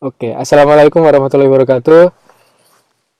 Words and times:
Oke, 0.00 0.32
Assalamualaikum 0.32 1.04
warahmatullahi 1.04 1.52
wabarakatuh. 1.52 2.08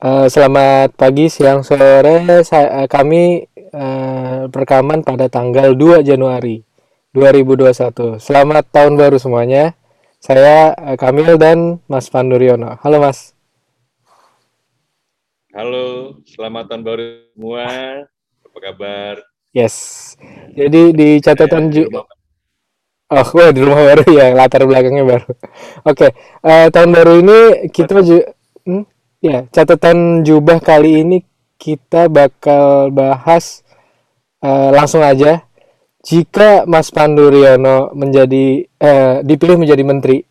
Eh, 0.01 0.27
selamat 0.33 0.97
pagi, 0.97 1.29
siang, 1.29 1.61
sore. 1.61 2.41
Saya, 2.41 2.81
eh, 2.81 2.89
kami 2.89 3.45
eh, 3.53 4.39
rekaman 4.49 5.05
pada 5.05 5.29
tanggal 5.29 5.77
2 5.77 6.01
Januari 6.01 6.65
2021. 7.13 8.17
Selamat 8.17 8.65
tahun 8.73 8.97
baru 8.97 9.21
semuanya. 9.21 9.77
Saya 10.25 10.73
eh, 10.73 10.97
Kamil 10.97 11.37
dan 11.37 11.85
Mas 11.85 12.09
Panduriono. 12.09 12.81
Halo 12.81 13.05
Mas. 13.05 13.37
Halo, 15.53 16.17
selamat 16.33 16.65
tahun 16.65 16.81
baru 16.81 17.29
semua. 17.37 17.69
Apa 18.41 18.59
kabar? 18.73 19.15
Yes. 19.53 20.17
Jadi 20.57 20.97
di 20.97 21.21
catatan 21.21 21.69
Saya 21.69 21.73
di 21.77 21.77
ju 21.77 21.93
rumah. 21.93 22.20
Oh, 23.11 23.27
wah, 23.35 23.51
di 23.51 23.59
rumah 23.59 23.83
baru 23.83 24.07
ya, 24.07 24.31
latar 24.31 24.63
belakangnya 24.63 25.03
baru. 25.03 25.35
Oke, 25.83 26.15
eh, 26.47 26.67
tahun 26.71 26.95
baru 26.95 27.19
ini 27.19 27.39
kita 27.75 28.07
ju 28.07 28.23
hmm? 28.63 28.87
ya, 29.19 29.51
catatan 29.51 30.23
jubah 30.23 30.63
kali 30.63 31.03
ini 31.03 31.27
kita 31.59 32.07
bakal 32.07 32.95
bahas 32.95 33.67
eh, 34.39 34.71
langsung 34.71 35.03
aja. 35.03 35.43
Jika 36.07 36.71
Mas 36.71 36.95
Pandu 36.95 37.35
Riono 37.35 37.91
menjadi 37.99 38.63
eh, 38.63 39.17
dipilih 39.27 39.59
menjadi 39.59 39.83
menteri, 39.83 40.23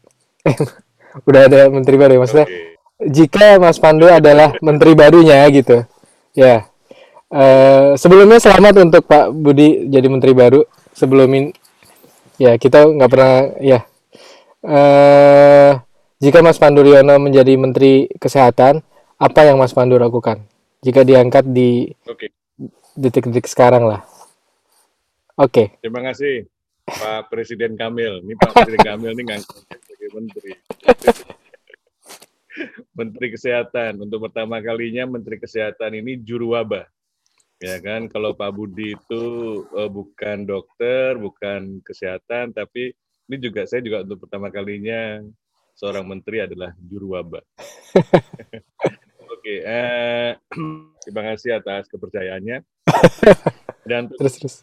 udah 1.28 1.42
ada 1.52 1.68
menteri 1.68 2.00
baru 2.00 2.16
ya 2.16 2.20
maksudnya. 2.24 2.48
oke. 2.48 3.12
Jika 3.12 3.60
Mas 3.60 3.76
Pandu 3.76 4.08
adalah 4.08 4.56
menteri 4.64 4.96
barunya 4.96 5.44
gitu, 5.52 5.84
ya. 6.32 6.64
Eh, 7.28 8.00
sebelumnya 8.00 8.40
selamat 8.40 8.88
untuk 8.88 9.04
Pak 9.04 9.36
Budi 9.36 9.92
jadi 9.92 10.08
menteri 10.08 10.32
baru. 10.32 10.64
Sebelum 10.96 11.52
ya 12.40 12.56
kita 12.56 12.88
nggak 12.88 13.12
pernah, 13.12 13.36
ya. 13.60 13.80
Eh, 14.64 15.72
jika 16.20 16.40
Mas 16.44 16.60
Pandu 16.60 16.84
Riono 16.84 17.16
menjadi 17.20 17.54
menteri 17.56 18.08
kesehatan, 18.20 18.84
apa 19.20 19.40
yang 19.44 19.60
Mas 19.60 19.76
Pandu 19.76 20.00
lakukan? 20.00 20.44
Jika 20.80 21.04
diangkat 21.04 21.48
di 21.52 21.92
detik-detik 22.96 23.48
sekarang 23.48 23.88
lah. 23.88 24.02
Oke. 25.40 25.80
terima 25.80 26.04
kasih 26.04 26.52
Pak 26.84 27.32
Presiden 27.32 27.80
Kamil. 27.80 28.28
Ini 28.28 28.36
Pak 28.36 28.52
Presiden 28.52 28.84
Kamil 28.84 29.12
ini 29.16 29.24
ngangkat 29.32 29.56
sebagai 29.88 30.10
menteri. 30.12 30.52
Menteri 32.92 33.28
Kesehatan. 33.32 34.04
Untuk 34.04 34.20
pertama 34.28 34.60
kalinya 34.60 35.08
Menteri 35.08 35.40
Kesehatan 35.40 35.96
ini 35.96 36.20
juru 36.20 36.60
wabah. 36.60 36.84
Ya 37.60 37.76
kan, 37.84 38.08
kalau 38.08 38.32
Pak 38.32 38.56
Budi 38.56 38.96
itu 38.96 39.24
eh, 39.76 39.92
bukan 39.92 40.48
dokter, 40.48 41.20
bukan 41.20 41.84
kesehatan, 41.84 42.56
tapi 42.56 42.96
ini 43.28 43.36
juga 43.36 43.68
saya 43.68 43.84
juga 43.84 44.08
untuk 44.08 44.24
pertama 44.24 44.48
kalinya 44.48 45.20
seorang 45.76 46.08
menteri 46.08 46.48
adalah 46.48 46.72
juru 46.80 47.20
wabah. 47.20 47.44
Oke, 49.36 49.60
eh, 49.60 50.40
terima 51.04 51.22
kasih 51.36 51.60
atas 51.60 51.92
kepercayaannya. 51.92 52.64
Dan 53.84 54.08
Terus 54.20 54.36
terus. 54.40 54.56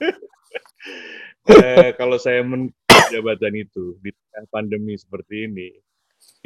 eh, 1.52 1.92
kalau 2.00 2.16
saya 2.16 2.40
men 2.40 2.72
jabatan 3.12 3.60
itu 3.60 4.00
di 4.00 4.08
tengah 4.08 4.48
pandemi 4.48 4.96
seperti 4.96 5.52
ini, 5.52 5.68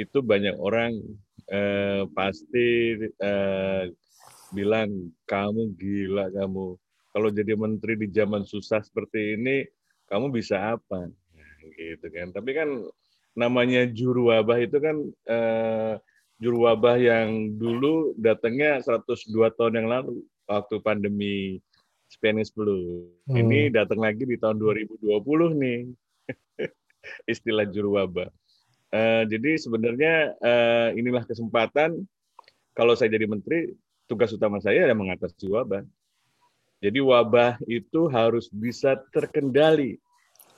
itu 0.03 0.19
banyak 0.19 0.59
orang 0.59 0.99
eh, 1.47 2.03
pasti 2.11 2.99
eh, 3.23 3.83
bilang 4.57 5.13
kamu 5.29 5.77
gila 5.77 6.33
kamu. 6.33 6.81
Kalau 7.13 7.29
jadi 7.33 7.53
menteri 7.57 8.01
di 8.01 8.09
zaman 8.13 8.45
susah 8.45 8.81
seperti 8.81 9.37
ini, 9.37 9.69
kamu 10.09 10.33
bisa 10.33 10.77
apa? 10.77 11.09
Nah, 11.09 11.57
gitu 11.77 12.09
kan. 12.09 12.33
Tapi 12.33 12.51
kan 12.57 12.69
namanya 13.37 13.85
juru 13.89 14.33
wabah 14.33 14.59
itu 14.65 14.81
kan 14.81 14.97
eh, 15.29 15.95
juru 16.41 16.69
wabah 16.69 16.97
yang 16.97 17.57
dulu 17.61 18.17
datangnya 18.17 18.81
102 18.81 19.33
tahun 19.57 19.85
yang 19.85 19.89
lalu 19.89 20.25
waktu 20.49 20.81
pandemi 20.81 21.61
Spanish 22.09 22.53
flu. 22.53 23.09
Hmm. 23.29 23.37
Ini 23.37 23.73
datang 23.73 24.01
lagi 24.01 24.25
di 24.25 24.41
tahun 24.41 24.57
2020 24.57 25.21
nih 25.61 25.81
istilah 27.33 27.69
juru 27.69 28.01
wabah. 28.01 28.29
Eh, 28.95 29.23
jadi 29.29 29.61
sebenarnya 29.61 30.15
eh, 30.39 30.89
inilah 30.97 31.27
kesempatan 31.27 32.07
kalau 32.77 32.93
saya 32.93 33.09
jadi 33.13 33.25
menteri, 33.25 33.73
tugas 34.07 34.31
utama 34.33 34.63
saya 34.63 34.87
adalah 34.87 34.99
mengatasi 34.99 35.47
wabah. 35.51 35.83
Jadi 36.81 36.99
wabah 37.03 37.59
itu 37.67 38.07
harus 38.09 38.47
bisa 38.49 38.97
terkendali. 39.11 39.99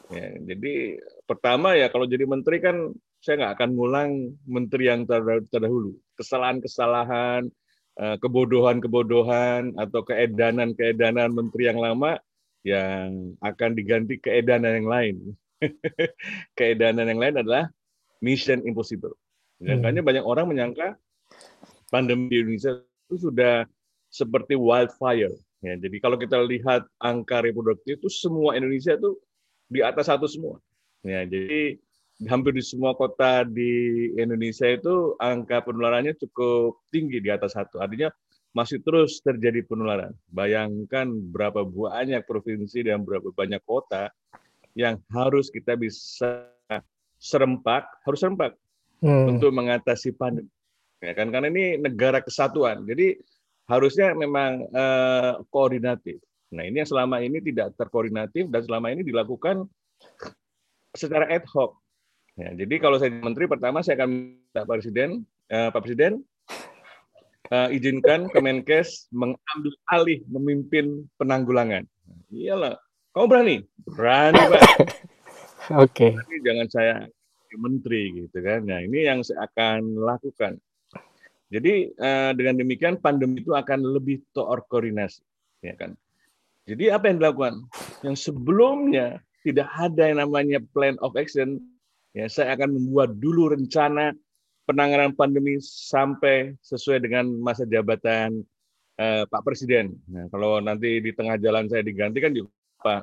Ya, 0.08 0.36
jadi 0.40 1.00
pertama 1.28 1.76
ya 1.76 1.92
kalau 1.92 2.08
jadi 2.08 2.24
menteri 2.24 2.64
kan 2.64 2.92
saya 3.20 3.44
nggak 3.44 3.54
akan 3.60 3.70
ngulang 3.74 4.10
menteri 4.48 4.88
yang 4.88 5.04
terda- 5.04 5.44
terdahulu. 5.52 5.96
Kesalahan-kesalahan, 6.16 7.50
eh, 7.98 8.16
kebodohan-kebodohan 8.22 9.76
atau 9.76 10.00
keedanan-keedanan 10.06 11.34
menteri 11.34 11.68
yang 11.68 11.80
lama 11.82 12.16
yang 12.66 13.34
akan 13.42 13.70
diganti 13.74 14.18
keedanan 14.18 14.82
yang 14.84 14.88
lain. 14.88 15.16
keedanan 16.58 17.10
yang 17.10 17.20
lain 17.20 17.34
adalah 17.42 17.70
mission 18.22 18.62
impossible. 18.66 19.14
Hmm. 19.58 19.82
Makanya 19.82 20.02
banyak 20.02 20.24
orang 20.24 20.46
menyangka 20.50 20.94
pandemi 21.90 22.30
di 22.30 22.36
Indonesia 22.44 22.78
itu 23.08 23.32
sudah 23.32 23.64
seperti 24.12 24.54
wildfire. 24.54 25.32
Ya, 25.64 25.74
jadi 25.74 25.96
kalau 25.98 26.20
kita 26.20 26.38
lihat 26.44 26.86
angka 27.02 27.42
reproduktif 27.42 27.98
itu 27.98 28.08
semua 28.12 28.54
Indonesia 28.54 28.94
itu 28.94 29.18
di 29.66 29.82
atas 29.82 30.06
satu 30.06 30.28
semua. 30.30 30.62
Ya, 31.02 31.26
jadi 31.26 31.80
hampir 32.30 32.54
di 32.54 32.62
semua 32.62 32.94
kota 32.94 33.42
di 33.42 34.10
Indonesia 34.14 34.68
itu 34.70 35.18
angka 35.18 35.64
penularannya 35.66 36.14
cukup 36.20 36.78
tinggi 36.94 37.18
di 37.18 37.30
atas 37.32 37.58
satu. 37.58 37.82
Artinya 37.82 38.12
masih 38.54 38.78
terus 38.84 39.18
terjadi 39.24 39.66
penularan. 39.66 40.14
Bayangkan 40.30 41.10
berapa 41.10 41.66
banyak 41.66 42.22
provinsi 42.28 42.86
dan 42.86 43.02
berapa 43.02 43.34
banyak 43.34 43.62
kota 43.66 44.14
yang 44.78 45.02
harus 45.10 45.50
kita 45.50 45.74
bisa 45.74 46.46
serempak, 47.18 47.88
harus 48.06 48.20
serempak 48.22 48.54
Hmm. 48.98 49.38
untuk 49.38 49.54
mengatasi 49.54 50.10
pandemi. 50.10 50.50
Ya 50.98 51.12
kan 51.14 51.30
karena 51.30 51.48
ini 51.50 51.78
negara 51.78 52.18
kesatuan. 52.18 52.82
Jadi 52.86 53.18
harusnya 53.70 54.16
memang 54.16 54.66
eh, 54.66 55.32
koordinatif. 55.52 56.18
Nah, 56.48 56.64
ini 56.64 56.80
yang 56.80 56.88
selama 56.88 57.20
ini 57.20 57.44
tidak 57.44 57.76
terkoordinatif 57.76 58.48
dan 58.48 58.64
selama 58.64 58.88
ini 58.88 59.04
dilakukan 59.04 59.68
secara 60.96 61.28
ad 61.28 61.44
hoc. 61.52 61.76
Ya, 62.38 62.54
jadi 62.54 62.74
kalau 62.80 62.96
saya 62.96 63.12
menteri 63.12 63.50
pertama 63.50 63.84
saya 63.84 64.00
akan 64.00 64.10
minta 64.10 64.62
Pak 64.64 64.76
Presiden, 64.80 65.26
eh, 65.52 65.68
Pak 65.68 65.80
Presiden 65.84 66.22
eh, 67.52 67.68
izinkan 67.76 68.30
Kemenkes 68.32 69.12
mengambil 69.12 69.74
alih 69.92 70.24
memimpin 70.30 71.04
penanggulangan. 71.20 71.84
Iyalah, 72.32 72.80
kamu 73.12 73.26
berani? 73.28 73.56
Berani, 73.84 74.40
Pak. 74.40 74.62
Oke. 75.84 76.16
Tapi 76.16 76.36
jangan 76.40 76.68
saya 76.72 76.94
menteri 77.58 78.24
gitu 78.24 78.38
kan. 78.40 78.64
Nah, 78.64 78.80
ini 78.80 79.04
yang 79.04 79.20
saya 79.20 79.44
akan 79.50 80.00
lakukan. 80.00 80.56
Jadi 81.48 81.90
eh, 81.96 82.30
dengan 82.36 82.60
demikian 82.60 83.00
pandemi 83.00 83.40
itu 83.40 83.56
akan 83.56 83.80
lebih 83.96 84.20
terkoordinasi, 84.36 85.24
ya 85.64 85.74
kan. 85.80 85.96
Jadi 86.68 86.92
apa 86.92 87.08
yang 87.08 87.16
dilakukan? 87.24 87.54
Yang 88.04 88.16
sebelumnya 88.28 89.24
tidak 89.40 89.72
ada 89.72 90.12
yang 90.12 90.20
namanya 90.20 90.60
plan 90.76 91.00
of 91.00 91.16
action, 91.16 91.56
ya 92.12 92.28
saya 92.28 92.52
akan 92.52 92.76
membuat 92.76 93.16
dulu 93.16 93.56
rencana 93.56 94.12
penanganan 94.68 95.16
pandemi 95.16 95.56
sampai 95.64 96.52
sesuai 96.60 97.08
dengan 97.08 97.32
masa 97.40 97.64
jabatan 97.64 98.44
eh, 99.00 99.24
Pak 99.24 99.40
Presiden. 99.40 99.96
Nah, 100.12 100.28
kalau 100.28 100.60
nanti 100.60 101.00
di 101.00 101.16
tengah 101.16 101.40
jalan 101.40 101.64
saya 101.72 101.80
diganti 101.80 102.20
kan 102.20 102.36
juga 102.36 102.52
Pak. 102.84 103.02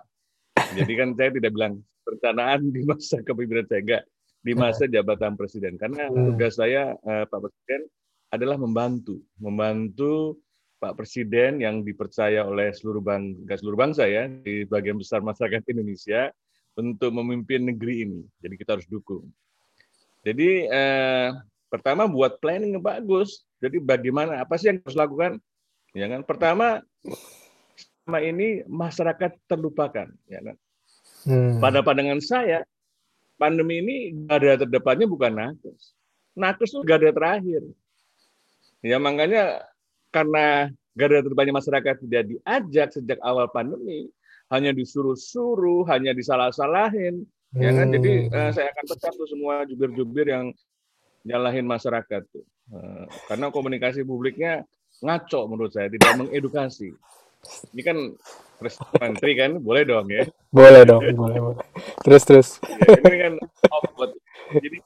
Jadi 0.77 0.93
kan 0.93 1.17
saya 1.17 1.29
tidak 1.33 1.51
bilang 1.57 1.73
perencanaan 2.05 2.69
di 2.69 2.85
masa 2.85 3.25
kepemimpinan 3.25 3.65
saya 3.65 3.81
enggak 3.81 4.03
di 4.45 4.53
masa 4.53 4.85
jabatan 4.85 5.33
presiden 5.33 5.73
karena 5.81 6.05
Hmm. 6.05 6.37
tugas 6.37 6.61
saya 6.61 6.93
eh, 6.93 7.25
Pak 7.25 7.39
Presiden 7.41 7.89
adalah 8.35 8.59
membantu, 8.59 9.23
membantu 9.39 10.39
Pak 10.79 10.99
Presiden 10.99 11.63
yang 11.63 11.81
dipercaya 11.81 12.43
oleh 12.45 12.69
seluruh 12.75 13.01
bangsa, 13.01 13.57
seluruh 13.57 13.79
bangsa 13.79 14.03
ya 14.05 14.27
di 14.27 14.67
bagian 14.67 14.99
besar 14.99 15.23
masyarakat 15.23 15.63
Indonesia 15.71 16.29
untuk 16.75 17.09
memimpin 17.15 17.63
negeri 17.63 18.05
ini. 18.05 18.21
Jadi 18.43 18.55
kita 18.59 18.77
harus 18.77 18.85
dukung. 18.85 19.25
Jadi 20.21 20.67
eh, 20.67 21.29
pertama 21.71 22.05
buat 22.05 22.37
planning 22.43 22.77
yang 22.77 22.83
bagus. 22.83 23.47
Jadi 23.63 23.79
bagaimana 23.79 24.43
apa 24.43 24.59
sih 24.59 24.69
yang 24.69 24.83
harus 24.83 24.97
lakukan? 24.99 25.31
Ya 25.95 26.11
kan? 26.11 26.21
Pertama 26.27 26.83
selama 28.05 28.19
ini 28.21 28.61
masyarakat 28.67 29.31
terlupakan, 29.47 30.11
ya 30.27 30.39
kan? 30.43 30.55
Hmm. 31.25 31.57
Pada 31.57 31.81
pandangan 31.81 32.21
saya, 32.21 32.61
pandemi 33.39 33.81
ini 33.81 33.97
garda 34.27 34.61
terdepannya 34.61 35.07
bukan 35.09 35.33
nakes. 35.33 35.95
Nakes 36.35 36.75
itu 36.75 36.83
garda 36.83 37.09
terakhir. 37.09 37.63
Ya 38.83 38.97
makanya 38.97 39.63
karena 40.11 40.71
garda 40.95 41.19
terdepannya 41.23 41.55
masyarakat 41.59 41.95
tidak 42.07 42.23
diajak 42.31 42.87
sejak 42.95 43.19
awal 43.19 43.51
pandemi, 43.51 44.07
hanya 44.47 44.71
disuruh-suruh, 44.71 45.83
hanya 45.91 46.15
disalah-salahin, 46.15 47.27
ya 47.55 47.71
kan? 47.75 47.87
Jadi 47.91 48.31
Hmm. 48.31 48.35
eh, 48.35 48.51
saya 48.55 48.67
akan 48.71 48.85
pecat 48.95 49.13
tuh 49.15 49.27
semua 49.27 49.67
jubir-jubir 49.67 50.31
yang 50.31 50.55
nyalahin 51.25 51.65
masyarakat 51.65 52.21
tuh. 52.29 52.45
Uh, 52.65 53.05
karena 53.29 53.53
komunikasi 53.53 54.01
publiknya 54.01 54.65
ngaco 55.05 55.45
menurut 55.45 55.69
saya, 55.69 55.85
tidak 55.89 56.17
mengedukasi. 56.17 56.93
Ini 57.77 57.81
kan 57.85 57.97
menteri 58.97 59.37
kan, 59.37 59.61
boleh 59.61 59.85
dong 59.85 60.09
ya? 60.09 60.25
Boleh 60.49 60.81
dong, 60.81 61.01
boleh. 61.13 61.37
boleh. 61.41 61.57
Terus 62.01 62.23
terus. 62.25 62.49
Ya, 62.65 62.97
ini 63.05 63.17
kan 63.21 63.33
off 63.69 63.85
Jadi 64.49 64.77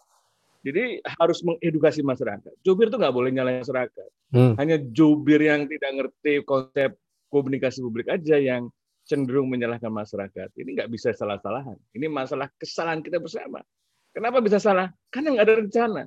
jadi 0.59 0.99
harus 1.19 1.39
mengedukasi 1.39 2.03
masyarakat. 2.03 2.51
Jubir 2.67 2.91
itu 2.91 2.99
nggak 2.99 3.15
boleh 3.15 3.31
nyalahin 3.31 3.63
masyarakat. 3.63 4.09
Hmm. 4.35 4.53
Hanya 4.59 4.75
jubir 4.91 5.39
yang 5.39 5.65
tidak 5.71 5.91
ngerti 5.95 6.43
konsep 6.43 6.99
komunikasi 7.31 7.79
publik 7.79 8.11
aja 8.11 8.35
yang 8.35 8.67
cenderung 9.07 9.47
menyalahkan 9.47 9.89
masyarakat. 9.89 10.51
Ini 10.59 10.69
nggak 10.75 10.89
bisa 10.91 11.15
salah-salahan. 11.15 11.79
Ini 11.95 12.11
masalah 12.11 12.51
kesalahan 12.59 12.99
kita 12.99 13.23
bersama. 13.23 13.63
Kenapa 14.11 14.43
bisa 14.43 14.59
salah? 14.59 14.91
Karena 15.07 15.39
nggak 15.39 15.45
ada 15.47 15.55
rencana. 15.63 16.03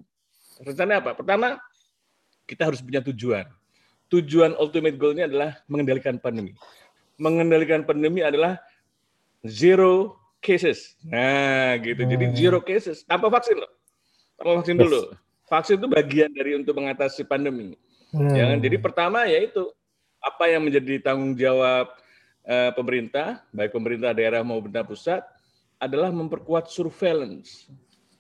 Rencana 0.62 0.93
apa? 1.00 1.10
Pertama, 1.16 1.56
kita 2.44 2.69
harus 2.69 2.84
punya 2.84 3.00
tujuan. 3.00 3.48
Tujuan 4.12 4.52
ultimate 4.60 5.00
goal-nya 5.00 5.25
adalah 5.25 5.56
mengendalikan 5.66 6.20
pandemi. 6.20 6.52
Mengendalikan 7.16 7.88
pandemi 7.88 8.20
adalah 8.20 8.60
zero 9.48 10.20
cases. 10.44 10.94
Nah, 11.08 11.81
gitu. 11.81 12.05
Jadi 12.05 12.25
hmm. 12.28 12.37
zero 12.37 12.60
cases 12.60 13.08
tanpa 13.08 13.32
vaksin 13.32 13.56
loh. 13.56 13.72
Tanpa 14.43 14.59
vaksin 14.59 14.75
dulu. 14.75 15.15
Vaksin 15.47 15.77
itu 15.79 15.87
bagian 15.87 16.31
dari 16.35 16.59
untuk 16.59 16.75
mengatasi 16.75 17.23
pandemi. 17.23 17.79
Hmm. 18.11 18.35
Ya 18.35 18.50
kan? 18.50 18.59
Jadi 18.59 18.77
pertama 18.83 19.31
yaitu 19.31 19.71
apa 20.19 20.50
yang 20.50 20.67
menjadi 20.67 20.99
tanggung 20.99 21.39
jawab 21.39 21.94
uh, 22.43 22.71
pemerintah, 22.75 23.47
baik 23.55 23.71
pemerintah 23.71 24.11
daerah 24.11 24.43
maupun 24.43 24.67
pemerintah 24.67 24.91
pusat, 24.91 25.23
adalah 25.79 26.11
memperkuat 26.11 26.67
surveillance 26.67 27.71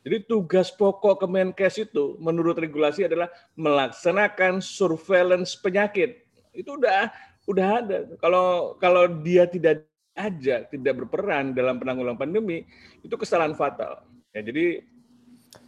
jadi 0.02 0.26
tugas 0.26 0.74
pokok 0.74 1.22
Kemenkes 1.22 1.78
itu 1.78 2.18
menurut 2.18 2.58
regulasi 2.58 3.06
adalah 3.06 3.30
melaksanakan 3.54 4.58
surveillance 4.58 5.54
penyakit. 5.54 6.26
Itu 6.50 6.74
udah 6.74 7.06
udah 7.46 7.66
ada. 7.78 7.98
Kalau 8.18 8.74
kalau 8.82 9.06
dia 9.22 9.46
tidak 9.46 9.86
aja 10.12 10.66
tidak 10.66 10.92
berperan 11.06 11.54
dalam 11.54 11.78
penanggulangan 11.78 12.18
pandemi, 12.18 12.66
itu 13.06 13.14
kesalahan 13.14 13.54
fatal. 13.54 14.02
Ya, 14.34 14.42
jadi 14.42 14.82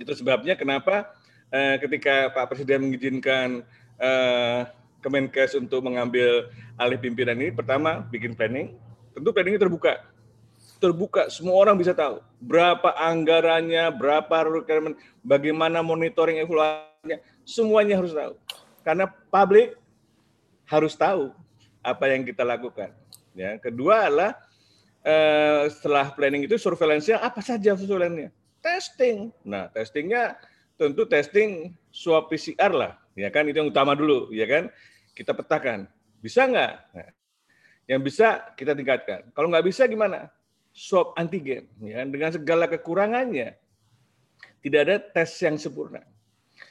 itu 0.00 0.12
sebabnya 0.16 0.54
kenapa 0.58 1.12
eh, 1.52 1.76
ketika 1.80 2.32
Pak 2.32 2.54
Presiden 2.54 2.88
mengizinkan 2.88 3.62
eh, 4.00 4.60
Kemenkes 5.04 5.52
untuk 5.60 5.84
mengambil 5.84 6.48
alih 6.80 6.96
pimpinan 6.96 7.36
ini, 7.36 7.52
pertama 7.52 8.00
bikin 8.08 8.32
planning, 8.32 8.72
tentu 9.12 9.30
planning 9.36 9.60
terbuka 9.60 10.00
terbuka, 10.84 11.32
semua 11.32 11.56
orang 11.56 11.80
bisa 11.80 11.96
tahu 11.96 12.20
berapa 12.44 12.92
anggarannya, 12.92 13.88
berapa 13.96 14.36
requirement, 14.44 15.00
bagaimana 15.24 15.80
monitoring 15.80 16.44
evaluasinya, 16.44 17.24
semuanya 17.48 17.96
harus 17.96 18.12
tahu. 18.12 18.34
Karena 18.84 19.08
publik 19.08 19.80
harus 20.68 20.92
tahu 20.92 21.32
apa 21.80 22.04
yang 22.12 22.24
kita 22.28 22.44
lakukan. 22.44 22.92
Ya, 23.32 23.56
kedua 23.56 24.12
adalah 24.12 24.30
eh, 25.00 25.72
setelah 25.72 26.12
planning 26.12 26.44
itu 26.44 26.60
surveillance-nya 26.60 27.20
apa 27.20 27.40
saja 27.40 27.72
surveillance-nya? 27.72 28.28
Testing. 28.64 29.28
Nah, 29.44 29.68
testingnya 29.68 30.40
tentu 30.80 31.04
testing 31.04 31.76
swab 31.92 32.32
PCR 32.32 32.72
lah, 32.72 32.96
ya 33.12 33.28
kan 33.28 33.44
itu 33.44 33.60
yang 33.60 33.68
utama 33.68 33.92
dulu, 33.92 34.32
ya 34.32 34.48
kan? 34.48 34.72
Kita 35.12 35.36
petakan. 35.36 35.84
Bisa 36.24 36.48
nggak? 36.48 36.72
Nah, 36.96 37.10
yang 37.84 38.00
bisa 38.00 38.40
kita 38.56 38.72
tingkatkan. 38.72 39.28
Kalau 39.36 39.52
nggak 39.52 39.68
bisa 39.68 39.84
gimana? 39.84 40.32
swab 40.74 41.14
antigen 41.14 41.70
ya 41.78 42.02
dengan 42.02 42.34
segala 42.34 42.66
kekurangannya 42.66 43.54
tidak 44.58 44.80
ada 44.90 44.96
tes 44.98 45.30
yang 45.38 45.54
sempurna. 45.54 46.02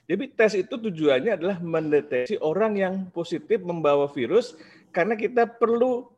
Jadi 0.04 0.36
tes 0.36 0.60
itu 0.60 0.76
tujuannya 0.76 1.40
adalah 1.40 1.58
mendeteksi 1.64 2.36
orang 2.44 2.76
yang 2.76 2.94
positif 3.16 3.64
membawa 3.64 4.12
virus 4.12 4.60
karena 4.92 5.16
kita 5.16 5.48
perlu 5.48 6.12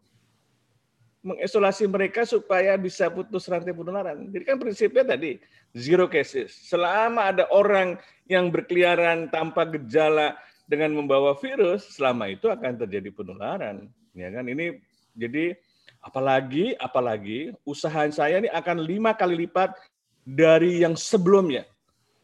mengisolasi 1.26 1.90
mereka 1.90 2.22
supaya 2.24 2.78
bisa 2.78 3.10
putus 3.10 3.50
rantai 3.50 3.74
penularan. 3.74 4.30
Jadi 4.30 4.44
kan 4.46 4.62
prinsipnya 4.62 5.18
tadi 5.18 5.42
zero 5.74 6.06
cases. 6.06 6.54
Selama 6.54 7.34
ada 7.34 7.50
orang 7.50 7.98
yang 8.30 8.54
berkeliaran 8.54 9.34
tanpa 9.34 9.66
gejala 9.66 10.38
dengan 10.70 10.94
membawa 10.94 11.34
virus, 11.42 11.98
selama 11.98 12.30
itu 12.30 12.46
akan 12.46 12.78
terjadi 12.86 13.10
penularan. 13.10 13.90
Ya 14.14 14.30
kan 14.30 14.46
ini 14.46 14.78
jadi 15.18 15.58
Apalagi, 16.06 16.78
apalagi 16.78 17.50
usaha 17.66 18.06
saya 18.14 18.38
ini 18.38 18.46
akan 18.54 18.78
lima 18.78 19.18
kali 19.18 19.50
lipat 19.50 19.74
dari 20.22 20.86
yang 20.86 20.94
sebelumnya. 20.94 21.66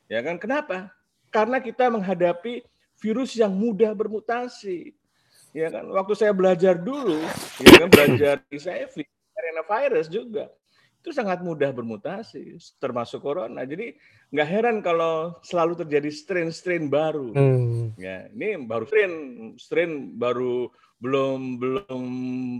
Ya 0.06 0.21
kan? 0.21 0.38
Kenapa? 0.38 0.94
Karena 1.33 1.57
kita 1.57 1.89
menghadapi 1.89 2.62
virus 3.01 3.33
yang 3.33 3.50
mudah 3.50 3.89
bermutasi. 3.97 4.94
Ya 5.51 5.68
kan? 5.68 5.88
Waktu 5.92 6.13
saya 6.15 6.31
belajar 6.31 6.80
dulu, 6.80 7.19
ya 7.59 7.71
kan 7.83 7.89
belajar 7.92 8.36
HIV, 8.48 9.03
virus 9.68 10.07
juga 10.07 10.48
itu 11.01 11.09
sangat 11.18 11.42
mudah 11.42 11.74
bermutasi, 11.74 12.62
termasuk 12.77 13.25
corona. 13.25 13.65
Jadi 13.65 13.98
nggak 14.30 14.50
heran 14.53 14.77
kalau 14.86 15.33
selalu 15.42 15.81
terjadi 15.81 16.13
strain-strain 16.13 16.94
baru. 16.94 17.33
Hmm. 17.33 17.98
Ya, 17.98 18.30
ini 18.30 18.62
baru 18.69 18.86
strain, 18.86 19.13
strain 19.57 20.13
baru 20.13 20.69
belum 21.01 21.57
belum 21.57 22.06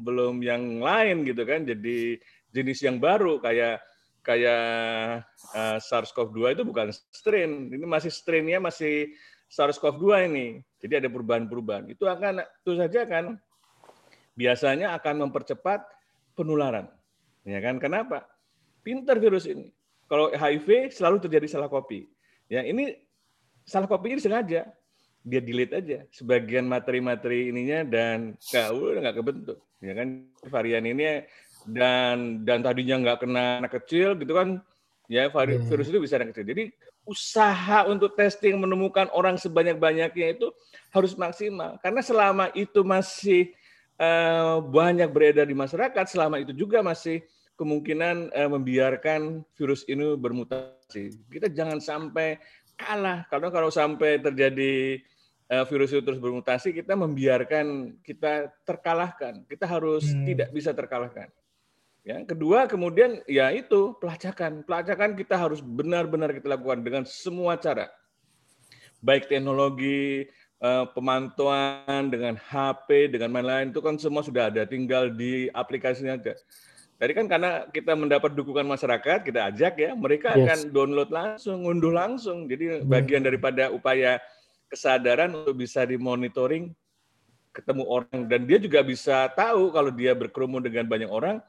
belum 0.02 0.36
yang 0.42 0.82
lain 0.82 1.22
gitu 1.22 1.46
kan. 1.46 1.70
Jadi 1.70 2.18
jenis 2.50 2.82
yang 2.82 2.98
baru 2.98 3.38
kayak 3.38 3.86
kayak 4.26 5.22
uh, 5.54 5.78
SARS-CoV-2 5.78 6.58
itu 6.58 6.64
bukan 6.66 6.90
strain. 7.14 7.70
Ini 7.70 7.86
masih 7.86 8.10
strainnya 8.10 8.58
masih 8.58 9.14
SARS-CoV-2 9.54 10.34
ini. 10.34 10.48
Jadi 10.82 10.94
ada 11.06 11.10
perubahan-perubahan. 11.14 11.88
Itu 11.94 12.10
akan 12.10 12.42
itu 12.42 12.72
saja 12.74 13.06
kan 13.06 13.38
biasanya 14.34 14.98
akan 14.98 15.30
mempercepat 15.30 15.86
penularan. 16.34 16.90
Ya 17.46 17.62
kan? 17.62 17.78
Kenapa? 17.78 18.26
Pinter 18.82 19.22
virus 19.22 19.46
ini. 19.46 19.70
Kalau 20.10 20.34
HIV 20.34 20.92
selalu 20.92 21.24
terjadi 21.24 21.48
salah 21.48 21.70
copy. 21.72 22.10
Ya, 22.52 22.66
ini 22.66 22.98
salah 23.64 23.88
copy 23.88 24.18
ini 24.18 24.22
sengaja. 24.22 24.68
Dia 25.22 25.38
delete 25.38 25.78
aja 25.78 26.02
sebagian 26.10 26.66
materi-materi 26.66 27.54
ininya 27.54 27.86
dan 27.86 28.34
nggak 28.42 28.68
nggak 28.74 29.16
kebentuk. 29.22 29.62
Ya 29.78 29.94
kan 29.94 30.26
varian 30.50 30.82
ini 30.82 31.30
dan 31.70 32.42
dan 32.42 32.66
tadinya 32.66 32.98
nggak 33.06 33.18
kena 33.22 33.62
anak 33.62 33.70
kecil 33.78 34.18
gitu 34.18 34.34
kan 34.34 34.66
ya 35.06 35.30
hmm. 35.30 35.70
virus 35.70 35.94
itu 35.94 36.02
bisa 36.02 36.18
anak 36.18 36.34
kecil. 36.34 36.50
Jadi 36.50 36.64
usaha 37.04 37.90
untuk 37.90 38.14
testing 38.14 38.62
menemukan 38.62 39.10
orang 39.12 39.36
sebanyak-banyaknya 39.36 40.38
itu 40.38 40.54
harus 40.94 41.18
maksimal 41.18 41.82
karena 41.82 42.02
selama 42.06 42.54
itu 42.54 42.86
masih 42.86 43.52
uh, 44.02 44.58
banyak 44.66 45.10
beredar 45.14 45.46
di 45.46 45.54
masyarakat, 45.54 46.06
selama 46.10 46.42
itu 46.42 46.52
juga 46.58 46.82
masih 46.82 47.22
kemungkinan 47.56 48.34
uh, 48.34 48.50
membiarkan 48.50 49.46
virus 49.54 49.86
ini 49.86 50.18
bermutasi. 50.18 51.14
Kita 51.30 51.48
jangan 51.54 51.78
sampai 51.78 52.42
kalah 52.74 53.30
karena 53.30 53.54
kalau 53.54 53.70
sampai 53.70 54.18
terjadi 54.18 54.98
uh, 55.54 55.66
virus 55.70 55.94
itu 55.94 56.02
terus 56.02 56.18
bermutasi, 56.18 56.74
kita 56.74 56.98
membiarkan 56.98 57.98
kita 58.02 58.50
terkalahkan. 58.66 59.46
Kita 59.46 59.70
harus 59.70 60.10
hmm. 60.10 60.26
tidak 60.26 60.50
bisa 60.50 60.74
terkalahkan. 60.74 61.30
Ya, 62.02 62.18
kedua 62.26 62.66
kemudian 62.66 63.22
ya 63.30 63.54
itu 63.54 63.94
pelacakan. 64.02 64.66
Pelacakan 64.66 65.14
kita 65.14 65.38
harus 65.38 65.62
benar-benar 65.62 66.34
kita 66.34 66.58
lakukan 66.58 66.82
dengan 66.82 67.04
semua 67.06 67.54
cara. 67.62 67.94
Baik 69.06 69.30
teknologi, 69.30 70.26
uh, 70.66 70.90
pemantauan 70.98 72.10
dengan 72.10 72.38
HP, 72.38 73.14
dengan 73.14 73.38
lain-lain 73.38 73.70
itu 73.70 73.82
kan 73.86 74.02
semua 74.02 74.26
sudah 74.26 74.50
ada, 74.50 74.66
tinggal 74.66 75.14
di 75.14 75.50
aplikasinya 75.54 76.18
aja. 76.18 76.34
Tadi 77.02 77.18
kan 77.18 77.26
karena 77.26 77.66
kita 77.74 77.98
mendapat 77.98 78.38
dukungan 78.38 78.66
masyarakat, 78.66 79.26
kita 79.26 79.50
ajak 79.54 79.74
ya, 79.78 79.92
mereka 79.98 80.38
yes. 80.38 80.42
akan 80.46 80.60
download 80.70 81.10
langsung, 81.10 81.66
ngunduh 81.66 81.94
langsung. 81.94 82.46
Jadi 82.46 82.86
bagian 82.86 83.26
daripada 83.26 83.74
upaya 83.74 84.22
kesadaran 84.70 85.34
untuk 85.34 85.58
bisa 85.58 85.82
dimonitoring 85.86 86.74
ketemu 87.52 87.84
orang 87.84 88.20
dan 88.32 88.48
dia 88.48 88.58
juga 88.62 88.80
bisa 88.80 89.28
tahu 89.36 89.76
kalau 89.76 89.92
dia 89.92 90.16
berkerumun 90.16 90.64
dengan 90.64 90.88
banyak 90.88 91.12
orang 91.12 91.44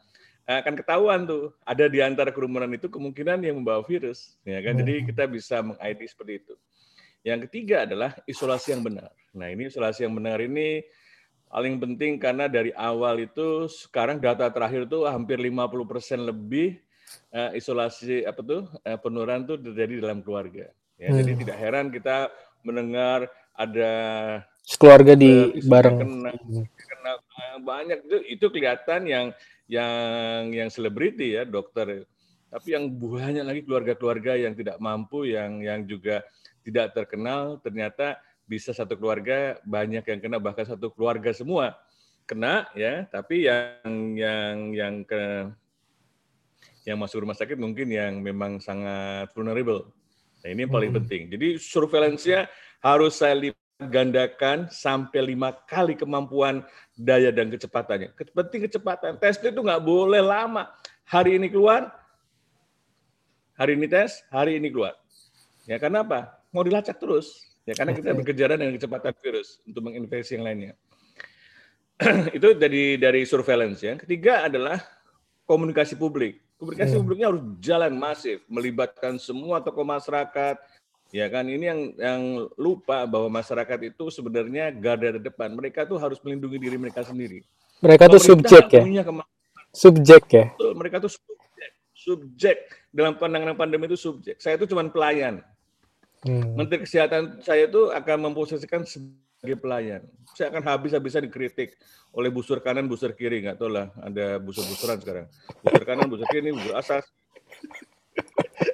akan 0.47 0.75
ketahuan 0.75 1.23
tuh 1.25 1.55
ada 1.63 1.87
di 1.87 2.03
antara 2.03 2.35
kerumunan 2.35 2.71
itu 2.75 2.91
kemungkinan 2.91 3.43
yang 3.47 3.63
membawa 3.63 3.87
virus 3.87 4.35
ya 4.43 4.59
kan 4.61 4.75
jadi 4.75 5.03
hmm. 5.03 5.07
kita 5.15 5.25
bisa 5.31 5.63
meng-ID 5.63 6.01
seperti 6.09 6.33
itu 6.43 6.55
yang 7.23 7.39
ketiga 7.47 7.87
adalah 7.87 8.19
isolasi 8.27 8.75
yang 8.75 8.83
benar 8.83 9.11
nah 9.33 9.47
ini 9.47 9.71
isolasi 9.71 10.03
yang 10.03 10.15
benar 10.19 10.43
ini 10.43 10.83
paling 11.53 11.77
penting 11.77 12.17
karena 12.17 12.49
dari 12.49 12.73
awal 12.73 13.21
itu 13.21 13.69
sekarang 13.69 14.17
data 14.17 14.49
terakhir 14.49 14.89
itu 14.89 15.05
hampir 15.05 15.37
50% 15.37 16.25
lebih 16.25 16.81
uh, 17.37 17.53
isolasi 17.53 18.25
apa 18.25 18.41
tuh 18.41 18.65
uh, 18.89 18.97
penularan 18.97 19.45
tuh 19.45 19.61
terjadi 19.61 20.01
dalam 20.01 20.25
keluarga. 20.25 20.73
Ya, 20.97 21.13
hmm. 21.13 21.19
Jadi 21.21 21.33
tidak 21.45 21.57
heran 21.61 21.87
kita 21.93 22.33
mendengar 22.65 23.29
ada 23.53 23.93
keluarga 24.81 25.13
di 25.13 25.61
uh, 25.61 25.69
bareng 25.69 25.97
kena, 26.01 26.33
kena 26.73 27.13
banyak 27.61 27.99
itu 28.09 28.19
itu 28.41 28.47
kelihatan 28.49 29.05
yang 29.05 29.27
yang 29.71 30.51
yang 30.51 30.69
selebriti 30.69 31.39
ya 31.39 31.47
dokter 31.47 32.07
tapi 32.53 32.77
yang 32.77 32.93
banyak 32.93 33.49
lagi 33.49 33.63
keluarga-keluarga 33.65 34.37
yang 34.37 34.53
tidak 34.53 34.77
mampu, 34.77 35.25
yang 35.25 35.65
yang 35.65 35.89
juga 35.89 36.21
tidak 36.61 36.93
terkenal, 36.93 37.57
ternyata 37.65 38.21
bisa 38.45 38.77
satu 38.77 38.93
keluarga 39.01 39.57
banyak 39.65 40.05
yang 40.05 40.21
kena, 40.21 40.37
bahkan 40.37 40.69
satu 40.69 40.93
keluarga 40.93 41.33
semua 41.33 41.81
kena 42.29 42.69
ya, 42.77 43.09
tapi 43.09 43.49
yang 43.49 44.21
yang 44.21 44.57
yang 44.77 44.95
ke 45.09 45.49
yang 46.85 47.01
masuk 47.01 47.25
rumah 47.25 47.33
sakit 47.33 47.57
mungkin 47.57 47.89
yang 47.89 48.21
memang 48.21 48.61
sangat 48.61 49.33
vulnerable. 49.33 49.89
Nah, 50.45 50.49
ini 50.53 50.69
yang 50.69 50.75
paling 50.77 50.93
hmm. 50.93 50.99
penting. 51.01 51.23
Jadi 51.33 51.49
surveillance-nya 51.57 52.53
harus 52.85 53.17
saya 53.17 53.33
gandakan 53.91 54.71
sampai 54.71 55.35
lima 55.35 55.51
kali 55.67 55.99
kemampuan 55.99 56.63
daya 56.95 57.35
dan 57.35 57.51
kecepatannya. 57.51 58.15
Penting 58.15 58.71
kecepatan. 58.71 59.19
Tes 59.19 59.41
itu 59.41 59.59
nggak 59.59 59.83
boleh 59.83 60.23
lama. 60.23 60.71
Hari 61.09 61.37
ini 61.37 61.51
keluar, 61.51 61.91
Hari 63.63 63.77
ini 63.77 63.87
tes, 63.87 64.25
hari 64.33 64.57
ini 64.57 64.73
keluar. 64.73 64.97
Ya 65.69 65.77
karena 65.77 66.03
apa? 66.03 66.41
Mau 66.51 66.65
dilacak 66.65 66.97
terus. 66.97 67.47
Ya 67.63 67.77
karena 67.79 67.95
kita 67.95 68.11
berkejaran 68.17 68.59
dengan 68.59 68.75
kecepatan 68.75 69.15
virus 69.23 69.63
untuk 69.63 69.87
menginfeksi 69.87 70.35
yang 70.35 70.45
lainnya. 70.49 70.73
itu 72.37 72.59
dari 72.59 72.99
dari 72.99 73.23
surveillance 73.23 73.85
ya. 73.85 73.95
Ketiga 74.01 74.51
adalah 74.51 74.83
komunikasi 75.47 75.95
publik. 75.95 76.43
Komunikasi 76.59 76.97
yeah. 76.97 77.01
publiknya 77.05 77.27
harus 77.31 77.43
jalan 77.63 77.93
masif, 77.95 78.43
melibatkan 78.51 79.21
semua 79.21 79.63
tokoh 79.63 79.87
masyarakat. 79.87 80.57
Ya 81.13 81.29
kan 81.29 81.45
ini 81.45 81.69
yang 81.69 81.81
yang 82.01 82.23
lupa 82.57 83.05
bahwa 83.05 83.29
masyarakat 83.29 83.93
itu 83.93 84.09
sebenarnya 84.09 84.73
garda 84.73 85.21
depan. 85.21 85.53
Mereka 85.53 85.85
tuh 85.85 86.01
harus 86.01 86.17
melindungi 86.25 86.57
diri 86.57 86.81
mereka 86.81 87.05
sendiri. 87.05 87.45
Mereka 87.85 88.09
tuh 88.09 88.17
subjek 88.17 88.73
ya. 88.73 88.83
Subjek 89.77 90.25
ya. 90.33 90.45
Mereka 90.57 91.05
tuh 91.05 91.13
subjek. 91.13 91.71
Subjek 91.93 92.57
dalam 92.89 93.21
pandangan 93.21 93.53
pandemi 93.53 93.93
itu 93.93 94.01
subjek. 94.01 94.41
Saya 94.41 94.57
itu 94.57 94.65
cuma 94.73 94.89
pelayan. 94.89 95.45
Hmm. 96.25 96.57
Menteri 96.57 96.89
Kesehatan 96.89 97.45
saya 97.45 97.69
itu 97.69 97.93
akan 97.93 98.33
memposisikan 98.33 98.89
sebagai 98.89 99.61
pelayan. 99.61 100.09
Saya 100.33 100.49
akan 100.49 100.65
habis-habisan 100.65 101.29
dikritik 101.29 101.77
oleh 102.17 102.33
busur 102.33 102.65
kanan, 102.65 102.89
busur 102.89 103.13
kiri. 103.13 103.45
Nggak 103.45 103.61
tahu 103.61 103.69
lah, 103.69 103.93
ada 104.01 104.41
busur-busuran 104.41 104.97
sekarang. 104.97 105.27
Busur 105.61 105.83
kanan, 105.85 106.09
busur 106.09 106.25
kiri, 106.33 106.57
busur 106.57 106.73
asas. 106.73 107.05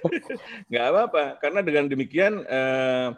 Nggak 0.71 0.85
apa-apa, 0.85 1.25
karena 1.43 1.61
dengan 1.63 1.85
demikian 1.91 2.45
eh, 2.45 3.09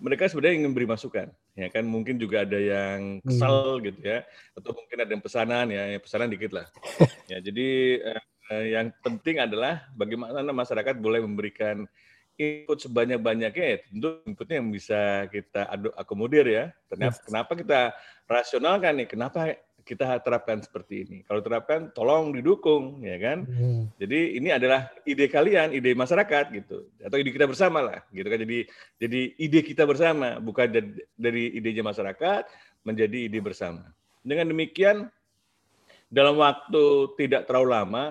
mereka 0.00 0.30
sebenarnya 0.30 0.64
ingin 0.64 0.72
beri 0.72 0.88
masukan. 0.88 1.28
Ya 1.58 1.68
kan 1.68 1.84
mungkin 1.84 2.16
juga 2.16 2.46
ada 2.46 2.56
yang 2.56 3.20
kesal 3.20 3.78
hmm. 3.78 3.84
gitu 3.90 4.00
ya, 4.00 4.18
atau 4.56 4.70
mungkin 4.72 4.98
ada 5.02 5.10
yang 5.12 5.24
pesanan 5.24 5.66
ya, 5.68 5.82
pesanan 6.00 6.28
dikit 6.30 6.52
lah. 6.56 6.66
Ya 7.30 7.38
jadi 7.38 7.68
eh, 8.02 8.22
Eh, 8.50 8.74
yang 8.74 8.90
penting 8.98 9.38
adalah 9.38 9.86
bagaimana 9.94 10.42
masyarakat 10.50 10.98
boleh 10.98 11.22
memberikan 11.22 11.86
input 12.34 12.82
sebanyak-banyaknya 12.82 13.66
ya 13.76 13.78
tentu 13.86 14.08
inputnya 14.26 14.58
yang 14.58 14.74
bisa 14.74 15.30
kita 15.30 15.70
akomodir 15.94 16.42
ya. 16.50 16.64
Ternyata 16.90 17.22
kenapa 17.22 17.52
kita 17.54 17.80
rasionalkan 18.26 18.98
nih? 18.98 19.06
Kenapa 19.06 19.54
kita 19.90 20.22
terapkan 20.22 20.62
seperti 20.62 21.02
ini? 21.02 21.18
Kalau 21.26 21.42
terapkan 21.42 21.90
tolong 21.90 22.30
didukung 22.30 23.02
ya 23.02 23.18
kan. 23.18 23.42
Hmm. 23.42 23.90
Jadi 23.98 24.38
ini 24.38 24.54
adalah 24.54 24.86
ide 25.02 25.26
kalian, 25.26 25.74
ide 25.74 25.98
masyarakat 25.98 26.54
gitu. 26.54 26.86
Atau 27.02 27.18
ide 27.18 27.34
kita 27.34 27.50
bersama 27.50 27.82
lah 27.82 28.06
gitu 28.14 28.30
kan. 28.30 28.38
Jadi 28.38 28.58
jadi 29.02 29.20
ide 29.34 29.60
kita 29.66 29.82
bersama 29.82 30.38
bukan 30.38 30.94
dari 31.18 31.50
idenya 31.58 31.82
masyarakat 31.82 32.46
menjadi 32.86 33.18
ide 33.26 33.42
bersama. 33.42 33.90
Dengan 34.22 34.46
demikian 34.54 35.10
dalam 36.06 36.38
waktu 36.38 37.10
tidak 37.18 37.50
terlalu 37.50 37.74
lama 37.74 38.04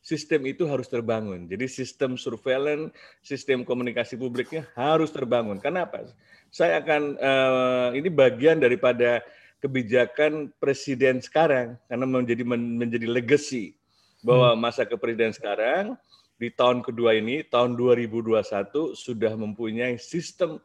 sistem 0.00 0.48
itu 0.48 0.64
harus 0.64 0.88
terbangun. 0.88 1.46
Jadi 1.46 1.68
sistem 1.68 2.16
surveillance, 2.16 2.96
sistem 3.20 3.62
komunikasi 3.62 4.16
publiknya 4.16 4.66
harus 4.74 5.12
terbangun. 5.12 5.60
Kenapa? 5.60 6.08
Saya 6.50 6.82
akan 6.82 7.02
uh, 7.20 7.88
ini 7.94 8.08
bagian 8.10 8.58
daripada 8.58 9.22
kebijakan 9.60 10.50
presiden 10.56 11.20
sekarang 11.20 11.76
karena 11.86 12.06
menjadi 12.08 12.42
menjadi 12.48 13.06
legacy 13.06 13.76
bahwa 14.24 14.52
hmm. 14.52 14.58
masa 14.60 14.82
kepresiden 14.88 15.32
sekarang 15.32 15.96
di 16.40 16.48
tahun 16.48 16.80
kedua 16.80 17.20
ini 17.20 17.44
tahun 17.44 17.76
2021 17.76 18.96
sudah 18.96 19.32
mempunyai 19.36 20.00
sistem 20.00 20.56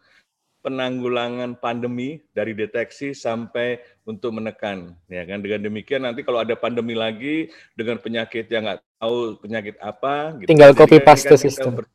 penanggulangan 0.64 1.60
pandemi 1.62 2.24
dari 2.34 2.58
deteksi 2.58 3.14
sampai 3.14 3.78
untuk 4.08 4.34
menekan 4.34 4.98
ya 5.06 5.22
kan 5.28 5.44
dengan 5.44 5.62
demikian 5.62 6.08
nanti 6.08 6.26
kalau 6.26 6.42
ada 6.42 6.58
pandemi 6.58 6.98
lagi 6.98 7.54
dengan 7.78 8.02
penyakit 8.02 8.50
yang 8.50 8.66
nggak 8.66 8.82
tahu 8.98 9.38
penyakit 9.44 9.76
apa 9.78 10.34
gitu. 10.42 10.50
tinggal 10.50 10.74
copy 10.74 10.98
paste 11.04 11.30
kan 11.30 11.38
sistem 11.38 11.84
ber... 11.84 11.86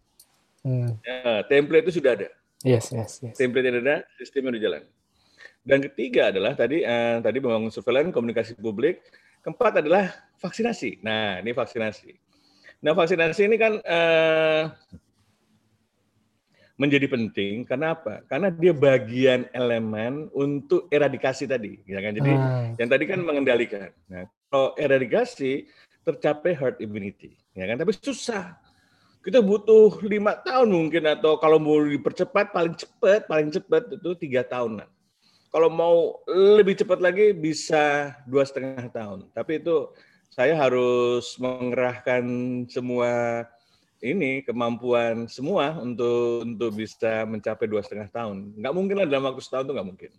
hmm. 0.62 1.02
ya, 1.02 1.42
template 1.50 1.90
itu 1.90 1.98
sudah 1.98 2.12
ada 2.14 2.28
yes 2.62 2.94
yes 2.94 3.26
yes 3.26 3.34
template 3.34 3.66
yang 3.66 3.82
ada 3.82 4.06
sistemnya 4.20 4.54
udah 4.54 4.62
jalan 4.62 4.82
dan 5.64 5.78
ketiga 5.84 6.32
adalah 6.32 6.56
tadi 6.56 6.82
eh, 6.82 7.16
tadi 7.20 7.38
membangun 7.40 7.72
surveillance 7.72 8.14
komunikasi 8.14 8.56
publik 8.56 9.04
keempat 9.44 9.84
adalah 9.84 10.12
vaksinasi 10.40 11.04
nah 11.04 11.40
ini 11.40 11.52
vaksinasi 11.52 12.10
nah 12.80 12.92
vaksinasi 12.96 13.40
ini 13.44 13.56
kan 13.60 13.72
eh, 13.84 14.62
menjadi 16.80 17.12
penting 17.12 17.68
karena 17.68 17.92
apa? 17.92 18.24
Karena 18.24 18.48
dia 18.48 18.72
bagian 18.72 19.44
elemen 19.52 20.32
untuk 20.32 20.88
eradikasi 20.88 21.44
tadi, 21.44 21.76
ya 21.84 22.00
kan? 22.00 22.16
Jadi 22.16 22.32
hmm. 22.32 22.80
yang 22.80 22.88
tadi 22.88 23.04
kan 23.04 23.20
mengendalikan. 23.20 23.92
Nah, 24.08 24.24
kalau 24.48 24.72
eradikasi 24.80 25.68
tercapai 26.00 26.56
herd 26.56 26.80
immunity, 26.80 27.36
ya 27.52 27.68
kan? 27.68 27.76
Tapi 27.76 27.92
susah. 28.00 28.56
Kita 29.20 29.44
butuh 29.44 30.00
lima 30.08 30.32
tahun 30.40 30.72
mungkin 30.72 31.04
atau 31.04 31.36
kalau 31.36 31.60
mau 31.60 31.76
dipercepat 31.84 32.56
paling 32.56 32.72
cepat, 32.72 33.28
paling 33.28 33.52
cepat 33.52 34.00
itu 34.00 34.10
tiga 34.16 34.40
tahunan. 34.40 34.88
Kalau 35.50 35.66
mau 35.66 36.22
lebih 36.30 36.78
cepat 36.78 37.02
lagi 37.02 37.34
bisa 37.34 38.14
dua 38.22 38.46
setengah 38.46 38.86
tahun. 38.86 39.26
Tapi 39.34 39.58
itu 39.58 39.90
saya 40.30 40.54
harus 40.54 41.34
mengerahkan 41.42 42.22
semua 42.70 43.42
ini 44.00 44.40
kemampuan 44.46 45.28
semua 45.28 45.76
untuk 45.82 46.46
untuk 46.46 46.70
bisa 46.72 47.26
mencapai 47.26 47.66
dua 47.66 47.82
setengah 47.82 48.08
tahun. 48.08 48.56
Nggak 48.62 48.74
mungkin 48.78 48.96
lah 49.02 49.06
dalam 49.10 49.26
waktu 49.26 49.42
setahun 49.42 49.66
itu 49.66 49.74
nggak 49.74 49.88
mungkin. 49.90 50.10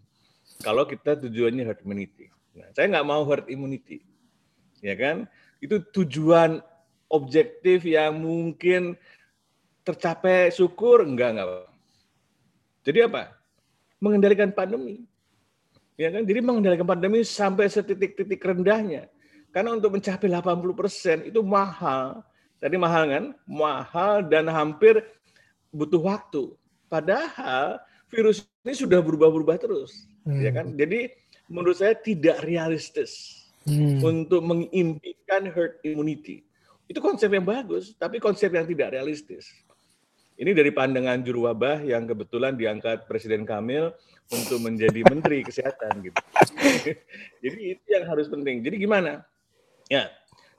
Kalau 0.61 0.83
kita 0.85 1.17
tujuannya 1.17 1.63
herd 1.65 1.81
immunity. 1.81 2.29
Nah, 2.51 2.67
saya 2.75 2.91
nggak 2.91 3.07
mau 3.07 3.23
herd 3.25 3.47
immunity, 3.47 4.03
ya 4.83 4.93
kan? 4.93 5.25
Itu 5.63 5.79
tujuan 5.95 6.59
objektif 7.07 7.88
yang 7.88 8.19
mungkin 8.19 9.00
tercapai 9.88 10.53
syukur 10.53 11.01
enggak 11.07 11.39
enggak. 11.39 11.65
Jadi 12.85 13.00
apa? 13.07 13.33
Mengendalikan 13.97 14.53
pandemi. 14.53 15.07
Ya 16.01 16.10
kan? 16.10 16.25
Jadi 16.25 16.39
mengendalikan 16.41 16.89
pandemi 16.89 17.22
sampai 17.22 17.70
setitik-titik 17.70 18.41
rendahnya. 18.41 19.05
Karena 19.53 19.77
untuk 19.77 19.93
mencapai 19.93 20.25
80% 20.31 21.29
itu 21.29 21.39
mahal 21.46 22.25
Tadi 22.62 22.77
mahal 22.77 23.03
kan? 23.10 23.25
Mahal 23.50 24.29
dan 24.29 24.46
hampir 24.53 25.01
butuh 25.74 25.98
waktu. 25.98 26.53
Padahal 26.86 27.81
virus 28.13 28.46
ini 28.62 28.77
sudah 28.77 29.01
berubah-berubah 29.01 29.58
terus, 29.58 30.05
hmm. 30.29 30.39
ya 30.46 30.51
kan? 30.53 30.77
Jadi 30.77 31.10
menurut 31.50 31.81
saya 31.81 31.98
tidak 31.98 32.46
realistis 32.46 33.41
hmm. 33.65 34.05
untuk 34.05 34.46
mengimpikan 34.46 35.50
herd 35.50 35.81
immunity. 35.81 36.46
Itu 36.86 37.01
konsep 37.01 37.34
yang 37.34 37.50
bagus, 37.50 37.98
tapi 37.98 38.22
konsep 38.22 38.53
yang 38.53 38.70
tidak 38.70 38.93
realistis. 38.93 39.50
Ini 40.41 40.57
dari 40.57 40.74
pandangan 40.74 41.21
juru 41.21 41.45
wabah 41.45 41.86
yang 41.86 42.10
kebetulan 42.10 42.57
diangkat 42.57 43.05
Presiden 43.05 43.45
Kamil 43.45 43.93
untuk 44.33 44.57
menjadi 44.65 45.05
Menteri 45.05 45.45
Kesehatan 45.45 46.01
gitu. 46.01 46.17
Jadi 47.45 47.60
itu 47.77 47.86
yang 47.86 48.10
harus 48.10 48.25
penting. 48.25 48.65
Jadi 48.65 48.81
gimana? 48.81 49.21
Ya, 49.86 50.10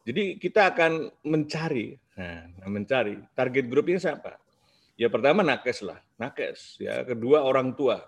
jadi 0.04 0.36
kita 0.36 0.74
akan 0.74 1.08
mencari, 1.24 1.96
nah, 2.18 2.44
mencari 2.68 3.22
target 3.32 3.64
grupnya 3.70 3.96
siapa? 3.96 4.36
Ya 4.98 5.08
pertama 5.08 5.40
nakes 5.40 5.80
lah, 5.80 5.98
nakes. 6.18 6.76
Ya 6.82 7.00
kedua 7.06 7.40
orang 7.40 7.72
tua. 7.72 8.02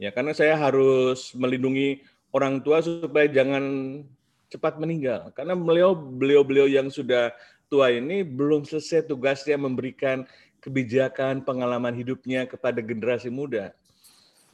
Ya 0.00 0.10
karena 0.10 0.34
saya 0.34 0.58
harus 0.58 1.32
melindungi 1.36 2.02
orang 2.34 2.60
tua 2.64 2.80
supaya 2.82 3.28
jangan 3.28 3.62
cepat 4.48 4.80
meninggal. 4.80 5.30
Karena 5.36 5.54
beliau 5.54 5.94
beliau 5.94 6.42
beliau 6.42 6.66
yang 6.66 6.90
sudah 6.90 7.30
tua 7.68 7.92
ini 7.92 8.24
belum 8.24 8.64
selesai 8.66 9.06
tugasnya 9.06 9.58
memberikan 9.60 10.26
kebijakan 10.66 11.46
pengalaman 11.46 11.94
hidupnya 11.94 12.42
kepada 12.50 12.82
generasi 12.82 13.30
muda. 13.30 13.70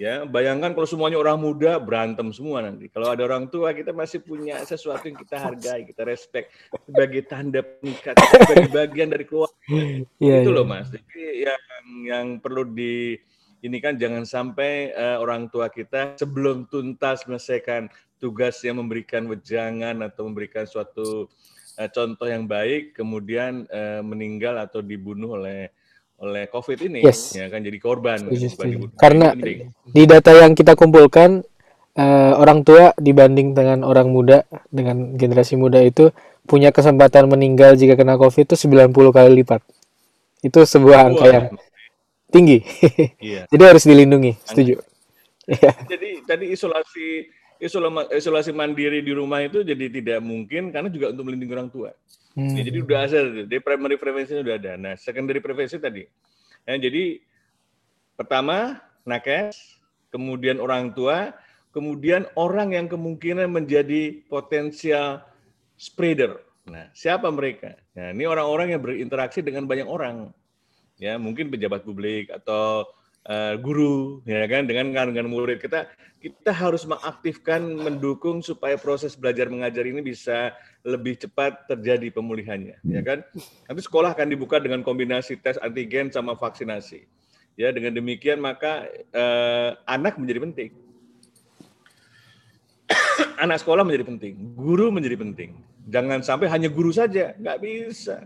Ya, 0.01 0.25
bayangkan 0.27 0.73
kalau 0.73 0.89
semuanya 0.89 1.21
orang 1.21 1.39
muda 1.39 1.79
berantem 1.79 2.33
semua 2.35 2.65
nanti. 2.65 2.91
Kalau 2.91 3.13
ada 3.13 3.23
orang 3.23 3.47
tua 3.49 3.71
kita 3.71 3.95
masih 3.95 4.19
punya 4.21 4.59
sesuatu 4.67 5.07
yang 5.09 5.15
kita 5.15 5.37
hargai, 5.39 5.87
kita 5.89 6.03
respect 6.03 6.53
sebagai 6.85 7.23
tanda 7.29 7.63
pernikahan, 7.63 8.17
sebagai 8.19 8.69
bagian 8.73 9.09
dari 9.13 9.25
keluarga. 9.25 9.57
Yeah, 10.19 10.43
itu 10.43 10.51
yeah. 10.51 10.57
loh 10.59 10.67
Mas. 10.67 10.91
Jadi 10.91 11.23
yang 11.47 11.63
yang 12.03 12.27
perlu 12.43 12.67
di 12.67 13.15
ini 13.63 13.79
kan 13.79 13.95
jangan 13.95 14.27
sampai 14.27 14.91
uh, 14.91 15.23
orang 15.23 15.47
tua 15.47 15.71
kita 15.71 16.19
sebelum 16.19 16.67
tuntas 16.67 17.23
menyelesaikan 17.29 17.87
tugas 18.19 18.59
yang 18.67 18.83
memberikan 18.83 19.31
wejangan 19.31 20.03
atau 20.03 20.27
memberikan 20.27 20.67
suatu 20.67 21.31
uh, 21.79 21.89
contoh 21.95 22.27
yang 22.27 22.51
baik 22.51 22.91
kemudian 22.99 23.71
uh, 23.71 24.03
meninggal 24.03 24.59
atau 24.59 24.83
dibunuh 24.83 25.39
oleh 25.39 25.71
oleh 26.23 26.47
COVID 26.47 26.79
ini 26.87 27.01
yes. 27.03 27.35
ya 27.35 27.51
kan 27.51 27.59
jadi 27.67 27.79
korban 27.83 28.31
setuju, 28.31 28.47
setuju. 28.55 28.77
karena 28.95 29.35
di 29.91 30.03
data 30.07 30.31
yang 30.31 30.55
kita 30.55 30.79
kumpulkan 30.79 31.43
uh, 31.99 32.33
orang 32.39 32.63
tua 32.63 32.95
dibanding 32.97 33.53
dengan 33.53 33.83
orang 33.83 34.09
muda 34.09 34.47
dengan 34.71 35.19
generasi 35.19 35.59
muda 35.59 35.83
itu 35.83 36.15
punya 36.47 36.71
kesempatan 36.71 37.27
meninggal 37.31 37.75
jika 37.79 37.95
kena 37.95 38.19
COVID 38.19 38.55
itu 38.55 38.57
90 38.59 38.91
kali 38.91 39.31
lipat. 39.43 39.63
Itu 40.43 40.67
sebuah 40.67 41.11
angka 41.11 41.27
yang 41.27 41.47
tinggi. 42.33 42.59
Iya. 43.23 43.47
jadi 43.47 43.63
harus 43.75 43.85
dilindungi 43.87 44.35
setuju. 44.43 44.83
Jadi 45.91 46.23
tadi 46.23 46.55
isolasi 46.55 47.27
isolasi 48.15 48.51
mandiri 48.55 49.03
di 49.03 49.11
rumah 49.11 49.43
itu 49.43 49.63
jadi 49.67 49.91
tidak 49.91 50.19
mungkin 50.23 50.71
karena 50.71 50.87
juga 50.91 51.11
untuk 51.11 51.27
melindungi 51.31 51.55
orang 51.55 51.71
tua 51.71 51.91
Hmm. 52.33 52.57
Ya, 52.57 52.63
jadi 52.65 52.79
udah 52.81 52.99
ada, 53.05 53.21
di 53.45 53.59
primary 53.61 54.01
prevention 54.01 54.41
udah 54.41 54.57
ada. 54.57 54.73
Nah, 54.81 54.95
secondary 54.97 55.41
prevention 55.45 55.81
tadi. 55.81 56.09
Ya, 56.65 56.81
jadi 56.81 57.21
pertama 58.17 58.81
nakes, 59.05 59.77
kemudian 60.09 60.57
orang 60.57 60.97
tua, 60.97 61.37
kemudian 61.77 62.25
orang 62.37 62.73
yang 62.73 62.87
kemungkinan 62.89 63.53
menjadi 63.53 64.25
potensial 64.33 65.25
spreader. 65.77 66.41
Nah, 66.65 66.89
siapa 66.95 67.29
mereka? 67.29 67.77
Nah, 67.93 68.15
ini 68.15 68.25
orang-orang 68.25 68.73
yang 68.73 68.81
berinteraksi 68.81 69.43
dengan 69.43 69.67
banyak 69.67 69.89
orang. 69.89 70.31
Ya, 70.97 71.19
mungkin 71.19 71.51
pejabat 71.51 71.83
publik 71.83 72.31
atau 72.31 72.87
uh, 73.29 73.55
guru 73.59 74.23
ya 74.27 74.47
kan? 74.49 74.67
Dengan 74.67 74.91
dengan 74.91 75.27
murid 75.31 75.63
kita 75.63 75.91
kita 76.23 76.55
harus 76.55 76.87
mengaktifkan 76.87 77.63
mendukung 77.63 78.39
supaya 78.43 78.79
proses 78.79 79.19
belajar 79.19 79.51
mengajar 79.51 79.83
ini 79.83 79.99
bisa 79.99 80.55
lebih 80.87 81.19
cepat 81.19 81.67
terjadi 81.67 82.15
pemulihannya 82.15 82.79
ya 82.83 83.01
kan? 83.03 83.27
Nanti 83.67 83.83
sekolah 83.83 84.15
akan 84.15 84.29
dibuka 84.31 84.63
dengan 84.63 84.87
kombinasi 84.87 85.39
tes 85.43 85.59
antigen 85.59 86.11
sama 86.11 86.39
vaksinasi. 86.39 87.07
Ya 87.59 87.69
dengan 87.69 87.93
demikian 87.93 88.41
maka 88.41 88.89
uh, 89.13 89.77
anak 89.85 90.17
menjadi 90.17 90.41
penting. 90.41 90.71
Anak 93.45 93.61
sekolah 93.61 93.83
menjadi 93.85 94.09
penting 94.09 94.35
guru 94.57 94.89
menjadi 94.89 95.21
penting. 95.21 95.59
Jangan 95.91 96.23
sampai 96.23 96.47
hanya 96.49 96.71
guru 96.71 96.95
saja 96.95 97.35
nggak 97.37 97.59
bisa. 97.61 98.25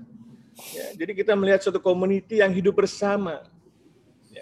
Ya, 0.73 1.05
jadi 1.05 1.12
kita 1.12 1.37
melihat 1.37 1.61
suatu 1.61 1.76
community 1.76 2.41
yang 2.41 2.49
hidup 2.49 2.81
bersama 2.81 3.45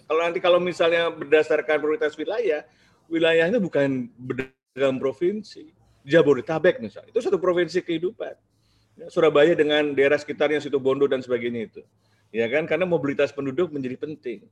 kalau 0.09 0.21
nanti 0.25 0.41
kalau 0.43 0.59
misalnya 0.59 1.13
berdasarkan 1.13 1.79
prioritas 1.79 2.19
wilayah, 2.19 2.67
wilayahnya 3.07 3.63
bukan 3.63 4.11
berdasarkan 4.19 4.99
provinsi. 4.99 5.71
Jabodetabek 6.05 6.85
misalnya, 6.85 7.09
itu 7.09 7.21
satu 7.25 7.41
provinsi 7.41 7.81
kehidupan. 7.81 8.37
Ya, 9.01 9.07
Surabaya 9.09 9.57
dengan 9.57 9.97
daerah 9.97 10.21
sekitarnya 10.21 10.61
situ 10.61 10.77
Bondo 10.77 11.09
dan 11.09 11.25
sebagainya 11.25 11.73
itu. 11.73 11.81
Ya 12.29 12.45
kan, 12.51 12.69
karena 12.69 12.85
mobilitas 12.85 13.33
penduduk 13.33 13.73
menjadi 13.73 13.97
penting. 13.97 14.45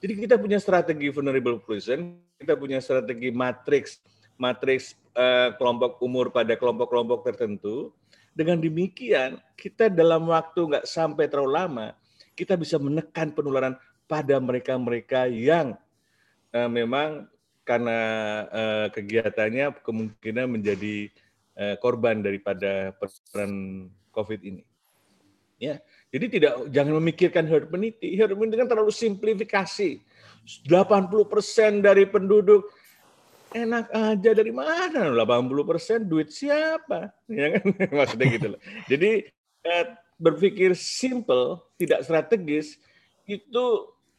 Jadi 0.00 0.12
kita 0.16 0.38
punya 0.38 0.62
strategi 0.62 1.10
vulnerable 1.10 1.58
population, 1.58 2.14
kita 2.38 2.54
punya 2.54 2.78
strategi 2.78 3.28
matriks 3.34 4.00
matriks 4.40 4.96
uh, 5.12 5.52
kelompok 5.60 6.00
umur 6.00 6.32
pada 6.32 6.56
kelompok-kelompok 6.56 7.28
tertentu. 7.28 7.92
Dengan 8.32 8.56
demikian, 8.56 9.36
kita 9.52 9.92
dalam 9.92 10.32
waktu 10.32 10.64
nggak 10.64 10.88
sampai 10.88 11.28
terlalu 11.28 11.52
lama, 11.60 11.86
kita 12.32 12.56
bisa 12.56 12.80
menekan 12.80 13.36
penularan 13.36 13.76
pada 14.10 14.42
mereka-mereka 14.42 15.30
yang 15.30 15.78
uh, 16.50 16.66
memang 16.66 17.30
karena 17.62 17.98
uh, 18.50 18.86
kegiatannya 18.90 19.78
kemungkinan 19.86 20.58
menjadi 20.58 21.06
uh, 21.54 21.78
korban 21.78 22.18
daripada 22.18 22.90
peran 22.98 23.86
COVID 24.10 24.40
ini. 24.42 24.66
Ya, 25.62 25.78
jadi 26.10 26.26
tidak 26.26 26.52
jangan 26.74 26.98
memikirkan 26.98 27.46
herd 27.46 27.70
immunity. 27.70 28.18
Herd 28.18 28.34
immunity 28.34 28.58
kan 28.58 28.66
terlalu 28.66 28.90
simplifikasi. 28.90 30.02
80% 30.66 31.84
dari 31.84 32.08
penduduk 32.08 32.66
enak 33.54 33.86
aja 33.90 34.30
dari 34.30 34.54
mana 34.54 35.10
80% 35.10 36.06
duit 36.06 36.30
siapa 36.30 37.10
ya 37.26 37.58
kan 37.58 37.66
maksudnya 37.98 38.26
gitu 38.30 38.46
loh 38.54 38.60
jadi 38.86 39.26
berpikir 40.16 40.78
simple 40.78 41.58
tidak 41.76 42.06
strategis 42.06 42.78
itu 43.26 43.64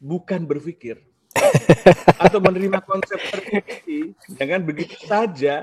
bukan 0.01 0.49
berpikir 0.49 0.97
atau 2.25 2.41
menerima 2.41 2.81
konsep 2.83 3.21
tertentu, 3.21 4.17
ya 4.35 4.45
kan? 4.49 4.61
Begitu 4.65 4.97
saja 5.05 5.61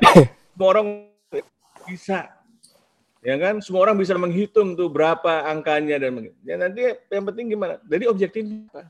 semua 0.54 0.68
orang 0.78 0.86
bisa 1.84 2.30
ya 3.20 3.34
kan? 3.36 3.58
Semua 3.58 3.90
orang 3.90 3.98
bisa 3.98 4.14
menghitung 4.14 4.78
tuh 4.78 4.86
berapa 4.86 5.44
angkanya 5.50 5.98
dan 5.98 6.30
ya 6.46 6.54
nanti 6.54 6.86
yang 7.10 7.26
penting 7.26 7.50
gimana? 7.50 7.82
Jadi 7.84 8.04
objektifnya 8.06 8.70
apa 8.70 8.88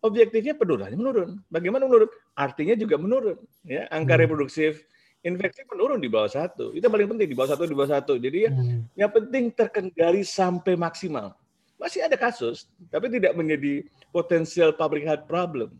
objektifnya 0.00 0.56
penurunannya 0.56 0.98
menurun. 0.98 1.30
Bagaimana 1.52 1.84
menurun? 1.86 2.10
Artinya 2.36 2.74
juga 2.76 2.96
menurun 2.96 3.38
ya. 3.64 3.86
Angka 3.92 4.16
hmm. 4.16 4.22
reproduktif 4.26 4.84
infeksi 5.20 5.62
menurun 5.68 6.00
di 6.00 6.08
bawah 6.08 6.28
satu. 6.32 6.72
Itu 6.72 6.88
paling 6.88 7.08
penting 7.16 7.28
di 7.28 7.36
bawah 7.36 7.52
satu 7.52 7.68
di 7.68 7.76
bawah 7.76 7.92
satu. 8.00 8.16
Jadi 8.16 8.38
ya 8.48 8.50
hmm. 8.50 8.96
yang 8.96 9.10
penting 9.12 9.52
terkendali 9.52 10.24
sampai 10.24 10.74
maksimal 10.74 11.36
masih 11.80 12.04
ada 12.04 12.14
kasus 12.20 12.68
tapi 12.92 13.08
tidak 13.08 13.32
menjadi 13.32 13.88
potensial 14.12 14.76
public 14.76 15.08
health 15.08 15.24
problem. 15.24 15.72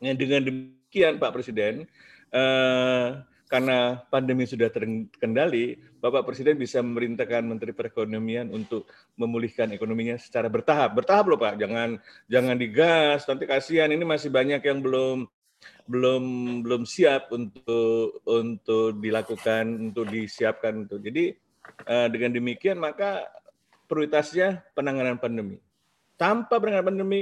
Yang 0.00 0.16
dengan 0.16 0.40
demikian 0.48 1.20
Pak 1.20 1.32
Presiden, 1.36 1.84
eh, 2.32 3.08
karena 3.50 4.00
pandemi 4.08 4.48
sudah 4.48 4.72
terkendali, 4.72 5.76
Bapak 6.00 6.24
Presiden 6.24 6.56
bisa 6.56 6.80
memerintahkan 6.80 7.44
Menteri 7.44 7.76
Perekonomian 7.76 8.48
untuk 8.48 8.88
memulihkan 9.20 9.68
ekonominya 9.76 10.16
secara 10.16 10.48
bertahap. 10.48 10.96
Bertahap 10.96 11.28
loh 11.28 11.36
Pak, 11.36 11.60
jangan 11.60 12.00
jangan 12.30 12.56
digas, 12.56 13.28
nanti 13.28 13.44
kasihan 13.44 13.92
ini 13.92 14.06
masih 14.06 14.32
banyak 14.32 14.64
yang 14.64 14.80
belum 14.80 15.28
belum 15.90 16.24
belum 16.64 16.82
siap 16.88 17.28
untuk 17.34 18.24
untuk 18.24 18.96
dilakukan 18.96 19.92
untuk 19.92 20.08
disiapkan 20.08 20.86
untuk 20.88 21.04
jadi 21.04 21.36
eh, 21.84 22.08
dengan 22.08 22.32
demikian 22.32 22.80
maka 22.80 23.28
prioritasnya 23.90 24.62
penanganan 24.78 25.18
pandemi 25.18 25.58
tanpa 26.14 26.62
penanganan 26.62 26.94
pandemi 26.94 27.20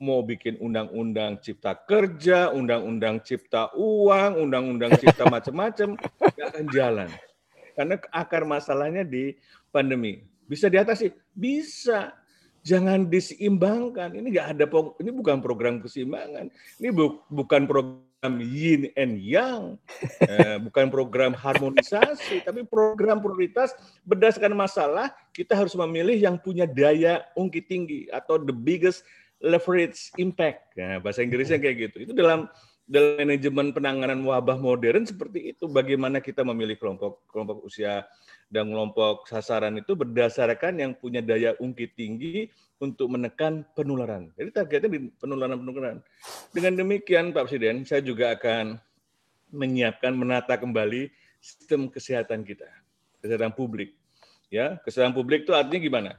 mau 0.00 0.24
bikin 0.24 0.56
undang-undang 0.56 1.36
cipta 1.44 1.76
kerja, 1.76 2.48
undang-undang 2.56 3.20
cipta 3.20 3.68
uang, 3.76 4.40
undang-undang 4.48 4.96
cipta 4.96 5.28
macam-macam, 5.34 6.00
nggak 6.00 6.46
akan 6.56 6.66
jalan. 6.72 7.08
Karena 7.76 7.94
akar 8.08 8.48
masalahnya 8.48 9.04
di 9.04 9.36
pandemi. 9.68 10.24
Bisa 10.48 10.72
diatasi? 10.72 11.12
Bisa. 11.36 12.16
Jangan 12.64 13.12
diseimbangkan. 13.12 14.16
Ini 14.16 14.26
nggak 14.32 14.48
ada, 14.56 14.64
ini 15.04 15.10
bukan 15.12 15.44
program 15.44 15.84
keseimbangan. 15.84 16.48
Ini 16.80 16.88
bu, 16.90 17.20
bukan 17.28 17.68
program 17.68 18.09
yin 18.28 18.92
and 19.00 19.16
yang, 19.16 19.80
eh, 20.28 20.60
bukan 20.60 20.92
program 20.92 21.32
harmonisasi, 21.32 22.44
tapi 22.44 22.68
program 22.68 23.24
prioritas 23.24 23.72
berdasarkan 24.04 24.52
masalah. 24.52 25.08
Kita 25.32 25.56
harus 25.56 25.72
memilih 25.72 26.20
yang 26.20 26.36
punya 26.36 26.68
daya 26.68 27.24
ungkit 27.32 27.64
tinggi 27.64 28.04
atau 28.12 28.36
the 28.36 28.52
biggest 28.52 29.08
leverage 29.40 30.12
impact. 30.20 30.76
Nah, 30.76 31.00
bahasa 31.00 31.24
Inggrisnya 31.24 31.56
kayak 31.56 31.90
gitu. 31.90 31.96
Itu 32.04 32.12
dalam 32.12 32.44
dalam 32.90 33.22
manajemen 33.22 33.70
penanganan 33.70 34.18
wabah 34.26 34.58
modern 34.58 35.06
seperti 35.06 35.54
itu. 35.54 35.70
Bagaimana 35.70 36.18
kita 36.18 36.42
memilih 36.42 36.74
kelompok 36.74 37.22
kelompok 37.30 37.62
usia 37.62 38.02
dan 38.50 38.66
kelompok 38.66 39.30
sasaran 39.30 39.78
itu 39.78 39.94
berdasarkan 39.94 40.82
yang 40.82 40.92
punya 40.98 41.22
daya 41.22 41.54
ungkit 41.62 41.94
tinggi 41.94 42.50
untuk 42.82 43.14
menekan 43.14 43.62
penularan. 43.78 44.34
Jadi 44.34 44.50
targetnya 44.50 44.90
di 44.90 45.00
penularan-penularan. 45.22 46.02
Dengan 46.50 46.72
demikian 46.82 47.30
Pak 47.30 47.46
Presiden, 47.46 47.86
saya 47.86 48.02
juga 48.02 48.34
akan 48.34 48.74
menyiapkan 49.54 50.10
menata 50.10 50.58
kembali 50.58 51.14
sistem 51.38 51.86
kesehatan 51.86 52.42
kita, 52.42 52.66
kesehatan 53.22 53.54
publik. 53.54 53.94
Ya, 54.50 54.82
kesehatan 54.82 55.14
publik 55.14 55.46
itu 55.46 55.54
artinya 55.54 55.78
gimana? 55.78 56.12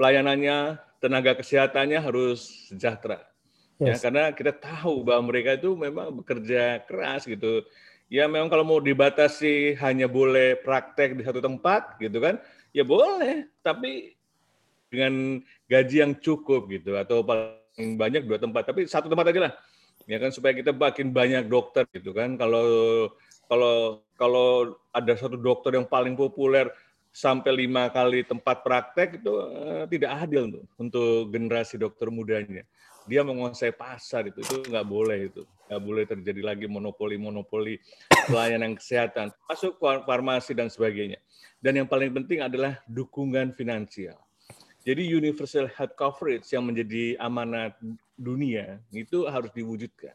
Pelayanannya 0.00 0.80
tenaga 0.96 1.36
kesehatannya 1.36 2.00
harus 2.00 2.72
sejahtera. 2.72 3.33
Ya, 3.82 3.90
yes. 3.90 3.98
Ya, 3.98 4.06
karena 4.06 4.24
kita 4.30 4.52
tahu 4.54 5.02
bahwa 5.02 5.34
mereka 5.34 5.58
itu 5.58 5.74
memang 5.74 6.14
bekerja 6.22 6.82
keras 6.86 7.26
gitu. 7.26 7.66
Ya 8.12 8.30
memang 8.30 8.46
kalau 8.52 8.62
mau 8.62 8.78
dibatasi 8.78 9.74
hanya 9.82 10.06
boleh 10.06 10.60
praktek 10.62 11.18
di 11.18 11.26
satu 11.26 11.42
tempat 11.42 11.98
gitu 11.98 12.22
kan, 12.22 12.38
ya 12.70 12.86
boleh, 12.86 13.50
tapi 13.64 14.14
dengan 14.92 15.42
gaji 15.66 15.96
yang 16.06 16.12
cukup 16.22 16.70
gitu 16.70 16.94
atau 16.94 17.26
paling 17.26 17.98
banyak 17.98 18.22
dua 18.28 18.38
tempat, 18.38 18.70
tapi 18.70 18.86
satu 18.86 19.10
tempat 19.10 19.34
aja 19.34 19.50
lah. 19.50 19.52
Ya 20.06 20.20
kan 20.20 20.30
supaya 20.30 20.52
kita 20.54 20.70
makin 20.70 21.10
banyak 21.10 21.48
dokter 21.48 21.88
gitu 21.90 22.14
kan. 22.14 22.36
Kalau 22.38 22.66
kalau 23.48 24.04
kalau 24.14 24.78
ada 24.94 25.12
satu 25.18 25.34
dokter 25.34 25.74
yang 25.74 25.88
paling 25.88 26.14
populer 26.14 26.70
sampai 27.10 27.66
lima 27.66 27.88
kali 27.88 28.22
tempat 28.26 28.62
praktek 28.66 29.22
itu 29.22 29.32
uh, 29.32 29.86
tidak 29.86 30.10
adil 30.22 30.50
untuk, 30.50 30.64
untuk 30.76 31.10
generasi 31.32 31.80
dokter 31.80 32.10
mudanya. 32.12 32.62
Dia 33.04 33.20
menguasai 33.20 33.72
pasar 33.72 34.28
itu 34.28 34.40
itu 34.40 34.64
nggak 34.68 34.86
boleh 34.86 35.28
itu. 35.32 35.42
Nggak 35.68 35.82
boleh 35.82 36.04
terjadi 36.04 36.40
lagi 36.44 36.66
monopoli 36.68 37.16
monopoli 37.16 37.80
pelayanan 38.28 38.76
kesehatan 38.76 39.32
masuk 39.48 39.80
farmasi 39.80 40.52
dan 40.52 40.68
sebagainya. 40.68 41.20
Dan 41.60 41.80
yang 41.80 41.88
paling 41.88 42.12
penting 42.12 42.44
adalah 42.44 42.80
dukungan 42.88 43.56
finansial. 43.56 44.16
Jadi 44.84 45.08
universal 45.08 45.64
health 45.72 45.96
coverage 45.96 46.44
yang 46.52 46.68
menjadi 46.68 47.16
amanat 47.16 47.72
dunia 48.20 48.76
itu 48.92 49.24
harus 49.24 49.48
diwujudkan. 49.56 50.12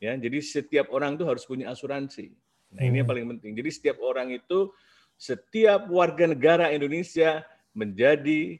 Ya 0.00 0.16
jadi 0.16 0.40
setiap 0.40 0.88
orang 0.88 1.20
itu 1.20 1.28
harus 1.28 1.44
punya 1.44 1.68
asuransi. 1.68 2.32
Nah 2.72 2.88
ini 2.88 3.04
yang 3.04 3.08
hmm. 3.08 3.12
paling 3.12 3.26
penting. 3.36 3.52
Jadi 3.52 3.70
setiap 3.72 4.00
orang 4.00 4.32
itu 4.32 4.72
setiap 5.20 5.84
warga 5.92 6.24
negara 6.24 6.72
Indonesia 6.72 7.44
menjadi 7.76 8.56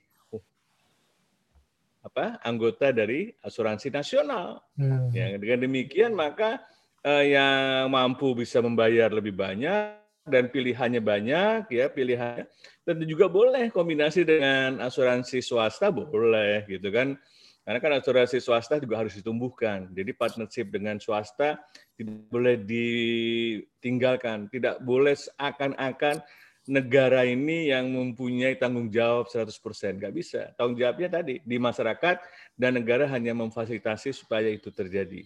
apa 2.01 2.41
anggota 2.41 2.93
dari 2.93 3.33
asuransi 3.45 3.93
nasional. 3.93 4.65
Hmm. 4.77 5.13
Ya, 5.13 5.37
dengan 5.37 5.65
demikian 5.65 6.17
maka 6.17 6.65
eh, 7.05 7.37
yang 7.37 7.93
mampu 7.93 8.33
bisa 8.33 8.65
membayar 8.65 9.13
lebih 9.13 9.37
banyak 9.37 10.01
dan 10.29 10.53
pilihannya 10.53 11.01
banyak 11.01 11.67
ya 11.73 11.89
pilihannya 11.89 12.45
tentu 12.85 13.05
juga 13.09 13.27
boleh 13.27 13.73
kombinasi 13.73 14.23
dengan 14.23 14.79
asuransi 14.85 15.41
swasta 15.41 15.89
boleh 15.89 16.69
gitu 16.69 16.93
kan 16.93 17.17
karena 17.65 17.79
kan 17.81 17.93
asuransi 18.01 18.37
swasta 18.41 18.77
juga 18.77 19.01
harus 19.01 19.17
ditumbuhkan 19.17 19.89
jadi 19.97 20.13
partnership 20.13 20.69
dengan 20.69 21.01
swasta 21.01 21.57
tidak 21.97 22.29
boleh 22.29 22.57
ditinggalkan 22.61 24.53
tidak 24.53 24.77
boleh 24.85 25.17
seakan-akan 25.17 26.21
negara 26.69 27.25
ini 27.25 27.73
yang 27.73 27.89
mempunyai 27.89 28.59
tanggung 28.61 28.93
jawab 28.93 29.31
100%. 29.31 29.97
Nggak 29.97 30.15
bisa. 30.15 30.53
Tanggung 30.59 30.77
jawabnya 30.77 31.21
tadi 31.21 31.41
di 31.41 31.57
masyarakat 31.57 32.17
dan 32.59 32.77
negara 32.77 33.09
hanya 33.09 33.33
memfasilitasi 33.33 34.13
supaya 34.13 34.51
itu 34.51 34.69
terjadi. 34.69 35.25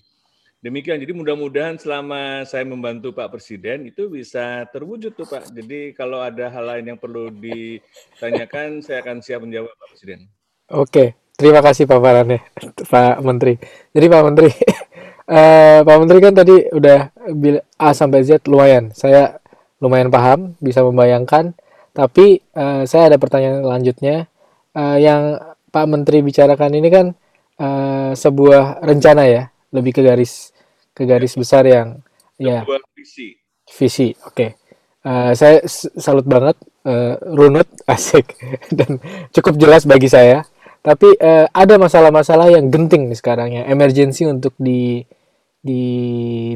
Demikian. 0.64 0.96
Jadi 0.96 1.12
mudah-mudahan 1.12 1.76
selama 1.76 2.48
saya 2.48 2.64
membantu 2.64 3.12
Pak 3.12 3.36
Presiden 3.36 3.84
itu 3.84 4.08
bisa 4.08 4.64
terwujud 4.72 5.12
tuh 5.12 5.28
Pak. 5.28 5.52
Jadi 5.52 5.92
kalau 5.92 6.24
ada 6.24 6.48
hal 6.48 6.64
lain 6.64 6.96
yang 6.96 6.98
perlu 7.00 7.28
ditanyakan, 7.28 8.80
saya 8.80 9.04
akan 9.04 9.20
siap 9.20 9.44
menjawab 9.44 9.76
Pak 9.76 9.88
Presiden. 9.92 10.24
Oke, 10.72 11.20
terima 11.36 11.60
kasih 11.60 11.84
Pak 11.84 12.00
Farane, 12.00 12.48
Pak 12.80 13.20
Menteri. 13.20 13.60
Jadi 13.92 14.06
Pak 14.08 14.22
Menteri, 14.24 14.50
uh, 15.28 15.78
Pak 15.86 15.96
Menteri 16.00 16.18
kan 16.24 16.32
tadi 16.32 16.56
udah 16.72 17.12
A 17.76 17.92
sampai 17.92 18.24
Z 18.24 18.48
lumayan. 18.48 18.88
Saya 18.96 19.43
lumayan 19.84 20.08
paham, 20.08 20.56
bisa 20.64 20.80
membayangkan. 20.80 21.52
Tapi 21.92 22.40
uh, 22.56 22.88
saya 22.88 23.12
ada 23.12 23.20
pertanyaan 23.20 23.60
lanjutnya 23.60 24.26
uh, 24.72 24.96
yang 24.96 25.36
Pak 25.68 25.86
Menteri 25.86 26.24
bicarakan 26.24 26.72
ini 26.74 26.88
kan 26.88 27.06
uh, 27.60 28.16
sebuah 28.16 28.80
rencana 28.80 29.28
ya, 29.28 29.52
lebih 29.76 29.92
ke 29.92 30.00
garis 30.00 30.50
ke 30.96 31.04
garis 31.04 31.36
besar 31.36 31.68
yang 31.68 32.00
ya 32.40 32.64
visi. 32.96 33.36
Visi, 33.64 34.08
oke. 34.24 34.32
Okay. 34.32 34.50
Uh, 35.04 35.36
saya 35.36 35.60
salut 36.00 36.24
banget, 36.24 36.56
uh, 36.88 37.20
runut, 37.36 37.68
asik 37.94 38.32
dan 38.72 38.96
cukup 39.36 39.60
jelas 39.60 39.84
bagi 39.84 40.08
saya. 40.08 40.48
Tapi 40.84 41.16
uh, 41.16 41.48
ada 41.52 41.80
masalah-masalah 41.80 42.52
yang 42.52 42.68
genting 42.68 43.08
nih 43.08 43.18
sekarang 43.18 43.52
ya, 43.52 43.62
emergency 43.68 44.24
untuk 44.24 44.56
di 44.56 45.04
di 45.60 45.82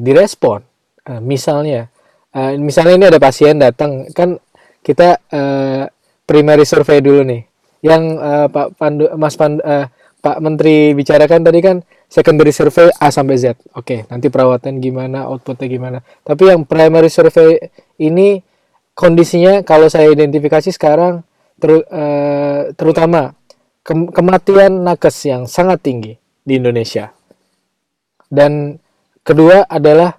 direspon. 0.01 0.65
Uh, 1.09 1.21
misalnya 1.25 1.89
uh, 2.35 2.53
misalnya 2.59 2.95
ini 2.99 3.07
ada 3.09 3.21
pasien 3.21 3.57
datang 3.61 4.09
kan 4.13 4.41
kita 4.83 5.21
uh, 5.31 5.85
primary 6.29 6.65
survey 6.69 7.01
dulu 7.01 7.25
nih 7.25 7.43
yang 7.85 8.19
uh, 8.19 8.47
Pak 8.51 8.75
Pandu 8.75 9.07
Mas 9.15 9.39
Pandu, 9.39 9.63
uh, 9.63 9.87
Pak 10.19 10.43
Menteri 10.43 10.93
bicarakan 10.99 11.47
tadi 11.47 11.61
kan 11.63 11.77
secondary 12.11 12.51
survey 12.51 12.91
A 12.99 13.13
sampai 13.15 13.39
Z. 13.39 13.55
Oke, 13.55 13.63
okay, 13.73 14.01
nanti 14.11 14.27
perawatan 14.33 14.83
gimana, 14.83 15.31
outputnya 15.31 15.71
gimana. 15.71 15.99
Tapi 16.27 16.51
yang 16.51 16.67
primary 16.67 17.07
survey 17.07 17.71
ini 18.03 18.43
kondisinya 18.99 19.63
kalau 19.63 19.87
saya 19.87 20.11
identifikasi 20.11 20.75
sekarang 20.75 21.23
ter, 21.63 21.71
uh, 21.71 22.75
terutama 22.75 23.39
ke, 23.87 23.95
kematian 24.11 24.83
nakes 24.83 25.23
yang 25.31 25.47
sangat 25.47 25.87
tinggi 25.87 26.19
di 26.43 26.59
Indonesia. 26.59 27.15
Dan 28.27 28.75
kedua 29.23 29.71
adalah 29.71 30.18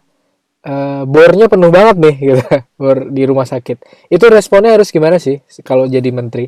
uh, 0.70 1.02
bornya 1.10 1.50
penuh 1.50 1.74
banget 1.74 1.98
nih 1.98 2.16
gitu. 2.34 2.44
Bor 2.78 3.10
di 3.10 3.24
rumah 3.26 3.50
sakit. 3.50 4.08
Itu 4.14 4.30
responnya 4.30 4.78
harus 4.78 4.94
gimana 4.94 5.18
sih 5.18 5.42
kalau 5.66 5.90
jadi 5.90 6.10
menteri? 6.14 6.48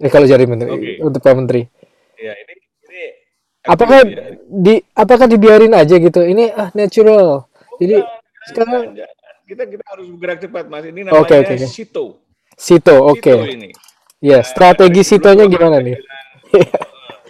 Eh 0.00 0.08
kalau 0.08 0.24
jadi 0.24 0.44
menteri 0.48 0.70
okay. 0.72 0.94
untuk 1.04 1.20
pak 1.20 1.36
menteri. 1.36 1.68
Ya 2.16 2.32
ini 2.32 2.54
ini 2.88 3.04
apakah 3.68 4.00
ya. 4.08 4.40
di 4.48 4.74
apakah 4.96 5.26
dibiarin 5.28 5.76
aja 5.76 6.00
gitu? 6.00 6.24
Ini 6.24 6.56
ah 6.56 6.72
natural. 6.72 7.20
Oh, 7.20 7.40
jadi 7.76 8.00
enggak, 8.00 8.48
sekarang 8.48 8.82
kita 9.44 9.62
kita 9.68 9.84
harus 9.84 10.06
bergerak 10.16 10.38
cepat 10.40 10.64
mas. 10.72 10.84
Ini 10.88 11.00
namanya 11.04 11.20
okay, 11.20 11.38
okay, 11.44 11.56
okay. 11.60 11.68
sito. 11.68 12.24
Sito 12.56 12.96
oke. 12.96 13.20
Okay. 13.20 13.56
ini. 13.56 13.70
Ya 14.20 14.40
nah, 14.40 14.44
strategi 14.44 15.00
sitonya 15.00 15.48
gimana 15.48 15.80
nih? 15.80 15.96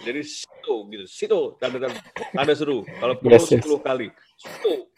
jadi 0.07 0.21
sito 0.23 0.87
gitu. 0.91 1.05
Sito 1.07 1.39
tanda 1.59 1.87
tanda, 1.87 1.99
tanda 2.31 2.53
seru. 2.55 2.83
Kalau 2.87 3.15
perlu 3.19 3.35
yes, 3.35 3.47
yes. 3.51 3.63
10 3.63 3.79
kali. 3.83 4.07
Sito 4.39 4.90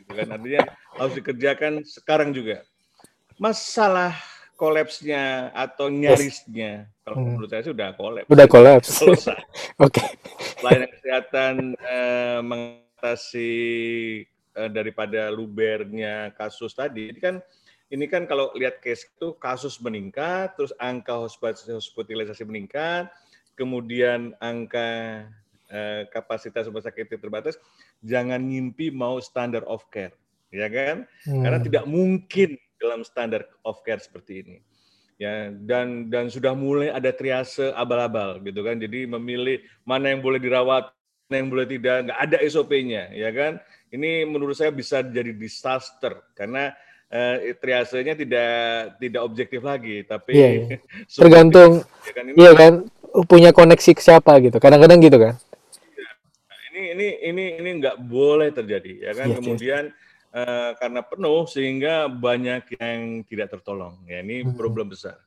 gitu 0.00 0.12
kan 0.12 0.28
artinya 0.36 0.62
harus 0.96 1.14
dikerjakan 1.16 1.72
sekarang 1.86 2.30
juga 2.36 2.62
masalah 3.40 4.12
kolapsnya 4.60 5.48
atau 5.56 5.88
nyarisnya 5.88 6.84
yes. 6.84 7.00
kalau 7.00 7.16
hmm. 7.16 7.24
menurut 7.32 7.48
saya 7.48 7.64
sudah 7.64 7.88
kolaps 7.96 8.28
udah 8.28 8.46
kolaps 8.46 8.88
selesai 8.92 9.40
oke 9.84 9.88
okay. 9.88 10.06
layanan 10.60 10.90
kesehatan 10.92 11.54
eh, 11.80 12.40
mengatasi 12.44 13.52
eh, 14.28 14.70
daripada 14.70 15.32
lubernya 15.32 16.28
kasus 16.36 16.76
tadi 16.76 17.08
ini 17.08 17.20
kan 17.20 17.40
ini 17.90 18.06
kan 18.06 18.28
kalau 18.28 18.52
lihat 18.54 18.78
case 18.84 19.08
itu 19.08 19.34
kasus 19.40 19.80
meningkat 19.80 20.52
terus 20.54 20.76
angka 20.76 21.16
hospitalisasi 21.16 22.44
meningkat 22.44 23.08
kemudian 23.56 24.36
angka 24.38 25.24
eh, 25.70 26.02
kapasitas 26.10 26.66
rumah 26.66 26.82
sakit 26.82 27.16
terbatas 27.16 27.56
jangan 28.02 28.42
ngimpi 28.42 28.90
mau 28.90 29.22
standar 29.22 29.62
of 29.70 29.86
care, 29.88 30.12
ya 30.50 30.66
kan? 30.66 31.06
Hmm. 31.24 31.42
Karena 31.46 31.58
tidak 31.62 31.84
mungkin 31.86 32.58
dalam 32.76 33.06
standar 33.06 33.46
of 33.62 33.80
care 33.86 34.02
seperti 34.02 34.42
ini. 34.44 34.56
Ya, 35.20 35.52
dan 35.52 36.08
dan 36.08 36.32
sudah 36.32 36.56
mulai 36.56 36.88
ada 36.88 37.12
triase 37.12 37.76
abal-abal 37.76 38.40
gitu 38.40 38.64
kan. 38.64 38.80
Jadi 38.80 39.04
memilih 39.04 39.60
mana 39.84 40.16
yang 40.16 40.24
boleh 40.24 40.40
dirawat, 40.40 40.96
mana 41.28 41.34
yang 41.44 41.48
boleh 41.52 41.68
tidak, 41.68 42.08
nggak 42.08 42.20
ada 42.24 42.36
SOP-nya, 42.48 43.12
ya 43.12 43.28
kan? 43.28 43.60
Ini 43.92 44.24
menurut 44.24 44.56
saya 44.56 44.72
bisa 44.72 45.04
jadi 45.04 45.36
disaster 45.36 46.24
karena 46.32 46.72
eh, 47.12 47.52
triasenya 47.52 48.16
tidak 48.16 48.52
tidak 48.96 49.20
objektif 49.20 49.60
lagi, 49.60 50.08
tapi 50.08 50.32
yeah, 50.40 50.50
yeah. 50.72 50.80
tergantung 51.12 51.84
ya 51.84 52.12
kan, 52.16 52.24
iya 52.32 52.52
kan 52.56 52.72
punya 53.28 53.52
koneksi 53.52 53.92
ke 53.92 54.00
siapa 54.00 54.40
gitu. 54.40 54.56
Kadang-kadang 54.56 55.04
gitu 55.04 55.20
kan 55.20 55.36
ini 56.80 57.08
ini 57.26 57.44
ini 57.60 57.70
nggak 57.80 57.96
boleh 58.08 58.50
terjadi 58.50 59.10
ya 59.10 59.12
kan. 59.12 59.28
Yes, 59.30 59.36
Kemudian 59.38 59.84
yes. 59.92 60.08
Uh, 60.30 60.70
karena 60.78 61.00
penuh 61.02 61.42
sehingga 61.50 62.06
banyak 62.06 62.78
yang 62.78 63.26
tidak 63.26 63.50
tertolong. 63.52 63.98
Ya 64.06 64.22
ini 64.22 64.46
hmm. 64.46 64.54
problem 64.54 64.88
besar. 64.90 65.18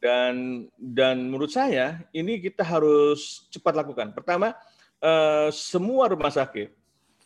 Dan 0.00 0.66
dan 0.80 1.28
menurut 1.28 1.52
saya 1.52 2.00
ini 2.16 2.40
kita 2.40 2.64
harus 2.64 3.50
cepat 3.52 3.76
lakukan. 3.76 4.16
Pertama, 4.16 4.56
uh, 5.04 5.52
semua 5.52 6.08
rumah 6.08 6.32
sakit 6.32 6.72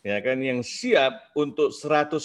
ya 0.05 0.21
kan 0.21 0.37
yang 0.37 0.61
siap 0.61 1.33
untuk 1.33 1.73
100% 1.73 2.21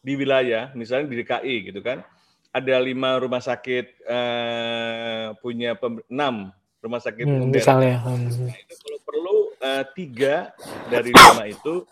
di 0.00 0.12
wilayah, 0.14 0.70
misalnya 0.78 1.10
di 1.10 1.16
DKI 1.20 1.56
gitu 1.66 1.80
kan, 1.82 2.06
ada 2.54 2.74
lima 2.78 3.18
rumah 3.18 3.42
sakit 3.42 4.06
uh, 4.06 5.34
punya 5.42 5.74
enam 6.06 6.54
rumah 6.80 7.00
sakit 7.02 7.26
hmm, 7.28 7.52
misalnya. 7.52 8.00
Nah, 8.00 8.56
itu 8.56 8.74
uh, 9.60 9.84
tiga 9.94 10.50
dari 10.88 11.12
lima 11.12 11.44
itu 11.46 11.84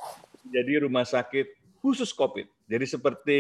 menjadi 0.49 0.89
rumah 0.89 1.05
sakit 1.05 1.47
khusus 1.85 2.11
COVID. 2.11 2.49
Jadi 2.69 2.85
seperti 2.85 3.39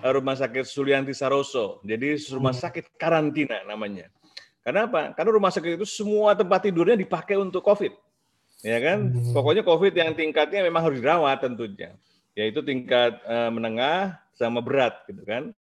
uh, 0.00 0.12
rumah 0.14 0.38
sakit 0.38 0.64
Sulianti 0.64 1.12
Saroso. 1.12 1.82
Jadi 1.84 2.18
rumah 2.32 2.54
sakit 2.54 2.94
karantina 2.96 3.62
namanya. 3.66 4.08
Karena 4.64 4.88
apa? 4.88 5.12
Karena 5.12 5.30
rumah 5.36 5.52
sakit 5.52 5.76
itu 5.76 5.86
semua 5.86 6.32
tempat 6.32 6.64
tidurnya 6.64 6.96
dipakai 6.96 7.36
untuk 7.36 7.60
COVID. 7.60 7.92
Ya 8.64 8.80
kan? 8.80 9.12
Hmm. 9.12 9.34
Pokoknya 9.36 9.60
COVID 9.60 9.92
yang 9.92 10.16
tingkatnya 10.16 10.64
memang 10.64 10.88
harus 10.88 10.98
dirawat 11.04 11.44
tentunya. 11.44 11.92
Yaitu 12.32 12.64
tingkat 12.64 13.20
uh, 13.28 13.52
menengah 13.52 14.18
sama 14.34 14.58
berat 14.58 15.06
gitu 15.06 15.22
kan 15.22 15.54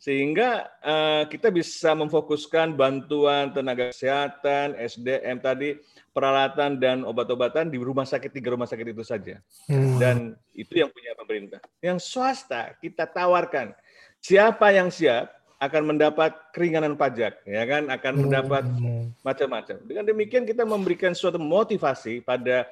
sehingga 0.00 0.64
uh, 0.80 1.28
kita 1.28 1.52
bisa 1.52 1.92
memfokuskan 1.92 2.72
bantuan 2.72 3.52
tenaga 3.52 3.92
kesehatan, 3.92 4.72
SDM 4.80 5.36
tadi, 5.44 5.76
peralatan 6.16 6.80
dan 6.80 7.04
obat-obatan 7.04 7.68
di 7.68 7.76
rumah 7.76 8.08
sakit 8.08 8.32
tiga 8.32 8.56
rumah 8.56 8.64
sakit 8.64 8.96
itu 8.96 9.04
saja. 9.04 9.44
Hmm. 9.68 10.00
Dan 10.00 10.16
itu 10.56 10.80
yang 10.80 10.88
punya 10.88 11.12
pemerintah. 11.12 11.60
Yang 11.84 12.08
swasta 12.08 12.72
kita 12.80 13.04
tawarkan 13.04 13.76
siapa 14.24 14.72
yang 14.72 14.88
siap 14.88 15.36
akan 15.60 15.92
mendapat 15.92 16.32
keringanan 16.56 16.96
pajak, 16.96 17.44
ya 17.44 17.62
kan, 17.68 17.92
akan 17.92 18.12
mendapat 18.24 18.64
Hmm. 18.64 19.12
macam-macam. 19.20 19.76
Dengan 19.84 20.08
demikian 20.08 20.48
kita 20.48 20.64
memberikan 20.64 21.12
suatu 21.12 21.36
motivasi 21.36 22.24
pada 22.24 22.64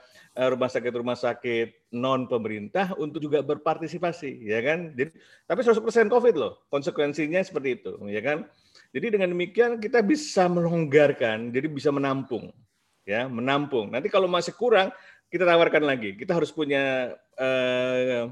rumah 0.47 0.71
sakit-rumah 0.71 1.19
sakit 1.19 1.91
non 1.99 2.31
pemerintah 2.31 2.95
untuk 2.95 3.19
juga 3.19 3.43
berpartisipasi, 3.43 4.47
ya 4.47 4.63
kan. 4.63 4.95
Jadi, 4.95 5.11
tapi 5.51 5.61
100% 5.67 6.07
COVID 6.07 6.35
loh, 6.39 6.63
konsekuensinya 6.71 7.43
seperti 7.43 7.83
itu, 7.83 7.99
ya 8.07 8.23
kan. 8.23 8.47
Jadi 8.95 9.19
dengan 9.19 9.35
demikian 9.35 9.83
kita 9.83 9.99
bisa 9.99 10.47
melonggarkan, 10.47 11.51
jadi 11.51 11.67
bisa 11.67 11.91
menampung, 11.91 12.55
ya, 13.03 13.27
menampung. 13.27 13.91
Nanti 13.91 14.07
kalau 14.07 14.31
masih 14.31 14.55
kurang, 14.55 14.95
kita 15.27 15.43
tawarkan 15.43 15.83
lagi. 15.83 16.15
Kita 16.15 16.39
harus 16.39 16.55
punya 16.55 17.13
eh, 17.35 18.31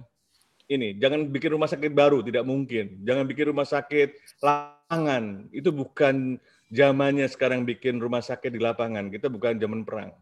ini, 0.70 0.94
jangan 0.98 1.26
bikin 1.26 1.54
rumah 1.58 1.66
sakit 1.66 1.90
baru, 1.90 2.22
tidak 2.22 2.46
mungkin. 2.46 3.02
Jangan 3.02 3.26
bikin 3.26 3.50
rumah 3.50 3.66
sakit 3.66 4.40
lapangan. 4.42 5.50
Itu 5.50 5.74
bukan 5.74 6.38
zamannya 6.70 7.26
sekarang 7.30 7.66
bikin 7.66 7.98
rumah 7.98 8.22
sakit 8.22 8.54
di 8.54 8.62
lapangan. 8.62 9.10
Kita 9.10 9.26
bukan 9.26 9.58
zaman 9.58 9.82
perang. 9.82 10.14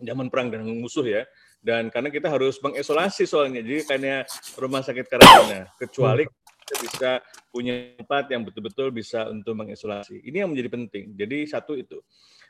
Zaman 0.00 0.32
perang 0.32 0.48
dan 0.48 0.64
musuh 0.64 1.04
ya. 1.04 1.22
Dan 1.60 1.92
karena 1.92 2.08
kita 2.08 2.32
harus 2.32 2.56
mengisolasi 2.64 3.28
soalnya. 3.28 3.60
Jadi 3.60 3.84
kayaknya 3.84 4.16
rumah 4.56 4.80
sakit 4.80 5.06
karantina. 5.06 5.68
Kecuali 5.76 6.24
kita 6.24 6.74
bisa 6.80 7.10
punya 7.52 7.92
tempat 8.00 8.30
yang 8.32 8.42
betul-betul 8.46 8.88
bisa 8.90 9.28
untuk 9.28 9.54
mengisolasi. 9.60 10.24
Ini 10.24 10.46
yang 10.46 10.50
menjadi 10.56 10.70
penting. 10.72 11.04
Jadi 11.14 11.38
satu 11.46 11.76
itu. 11.76 12.00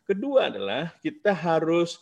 Kedua 0.06 0.50
adalah 0.50 0.94
kita 1.02 1.34
harus 1.34 1.98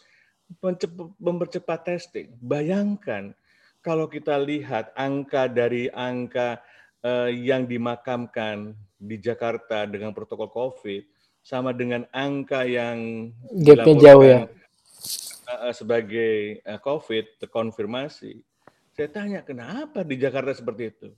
mempercepat 1.21 1.85
testing. 1.85 2.33
Bayangkan 2.41 3.37
kalau 3.85 4.09
kita 4.11 4.37
lihat 4.41 4.93
angka 4.97 5.47
dari 5.47 5.89
angka 5.93 6.61
uh, 7.05 7.31
yang 7.31 7.69
dimakamkan 7.69 8.75
di 8.99 9.17
Jakarta 9.23 9.87
dengan 9.87 10.11
protokol 10.11 10.51
COVID 10.51 11.07
sama 11.47 11.71
dengan 11.71 12.05
angka 12.11 12.67
yang 12.67 13.31
gapnya 13.63 13.95
jauh 13.97 14.25
ya 14.27 14.41
uh, 15.49 15.73
sebagai 15.73 16.61
uh, 16.69 16.77
COVID 16.79 17.41
terkonfirmasi. 17.41 18.45
Saya 18.93 19.09
tanya 19.09 19.41
kenapa 19.41 20.05
di 20.05 20.19
Jakarta 20.21 20.53
seperti 20.53 20.93
itu? 20.93 21.09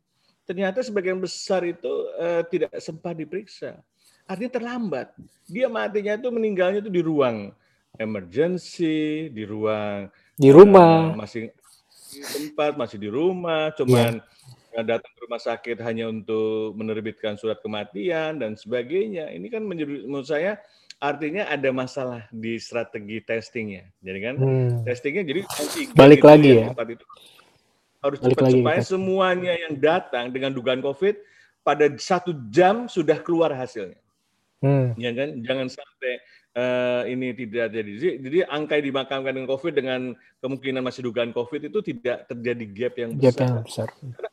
Ternyata 0.46 0.82
sebagian 0.82 1.18
besar 1.18 1.66
itu 1.66 1.90
uh, 2.18 2.42
tidak 2.46 2.74
sempat 2.78 3.18
diperiksa. 3.18 3.78
Artinya 4.26 4.52
terlambat. 4.62 5.08
Dia 5.50 5.66
matinya 5.66 6.14
itu 6.14 6.28
meninggalnya 6.30 6.86
itu 6.86 6.92
di 6.92 7.02
ruang 7.02 7.50
emergency, 7.98 9.30
di 9.34 9.42
ruang 9.42 10.06
di 10.38 10.48
rumah 10.48 11.12
uh, 11.12 11.18
masih 11.18 11.50
di 12.10 12.22
tempat 12.22 12.74
masih 12.74 12.98
di 12.98 13.10
rumah, 13.10 13.70
cuman 13.74 14.18
yeah. 14.74 14.82
datang 14.86 15.10
ke 15.14 15.20
rumah 15.26 15.42
sakit 15.42 15.78
hanya 15.82 16.10
untuk 16.10 16.74
menerbitkan 16.74 17.38
surat 17.38 17.58
kematian 17.62 18.38
dan 18.38 18.54
sebagainya. 18.54 19.30
Ini 19.30 19.46
kan 19.50 19.62
menjadi 19.66 20.06
menurut 20.06 20.26
saya 20.26 20.58
artinya 21.00 21.48
ada 21.48 21.72
masalah 21.72 22.28
di 22.28 22.60
strategi 22.60 23.24
testingnya. 23.24 23.88
Jadi 24.04 24.18
kan 24.20 24.34
hmm. 24.36 24.84
testingnya 24.84 25.24
jadi 25.24 25.40
balik 25.96 26.22
lagi 26.22 26.60
ya. 26.60 26.76
Itu 26.76 27.04
harus 28.00 28.18
Balik 28.20 28.36
cepat 28.36 28.50
supaya 28.52 28.80
gitu. 28.80 28.90
semuanya 28.96 29.52
yang 29.56 29.74
datang 29.76 30.32
dengan 30.32 30.52
dugaan 30.56 30.80
COVID 30.80 31.20
pada 31.60 31.86
satu 32.00 32.32
jam 32.48 32.88
sudah 32.88 33.20
keluar 33.20 33.52
hasilnya. 33.52 34.00
Hmm. 34.60 34.92
Ya 35.00 35.12
kan, 35.16 35.40
jangan 35.40 35.68
sampai 35.72 36.12
uh, 36.56 37.02
ini 37.08 37.32
tidak 37.32 37.72
terjadi. 37.72 37.90
Jadi, 37.96 38.12
jadi 38.28 38.38
angka 38.48 38.76
yang 38.80 38.86
dimakamkan 38.92 39.32
dengan 39.32 39.48
COVID 39.48 39.72
dengan 39.72 40.00
kemungkinan 40.40 40.82
masih 40.84 41.02
dugaan 41.04 41.32
COVID 41.32 41.72
itu 41.72 41.78
tidak 41.80 42.28
terjadi 42.28 42.64
gap 42.72 42.94
yang 42.96 43.10
besar. 43.16 43.28
Gap 43.32 43.40
yang 43.40 43.64
besar. 43.64 43.88
Karena 43.96 44.29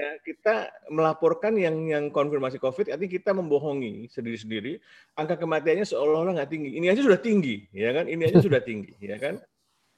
artinya 0.00 0.24
kita 0.24 0.56
melaporkan 0.88 1.52
yang 1.60 1.76
yang 1.84 2.04
konfirmasi 2.08 2.56
COVID, 2.56 2.88
artinya 2.88 3.12
kita 3.12 3.30
membohongi 3.36 4.08
sendiri-sendiri. 4.08 4.80
Angka 5.16 5.36
kematiannya 5.36 5.84
seolah-olah 5.84 6.40
nggak 6.40 6.50
tinggi. 6.50 6.70
Ini 6.80 6.86
aja 6.88 7.04
sudah 7.04 7.20
tinggi, 7.20 7.68
ya 7.70 7.92
kan? 7.92 8.08
Ini 8.08 8.22
aja 8.32 8.40
sudah 8.40 8.60
tinggi, 8.64 8.96
ya 8.96 9.20
kan? 9.20 9.36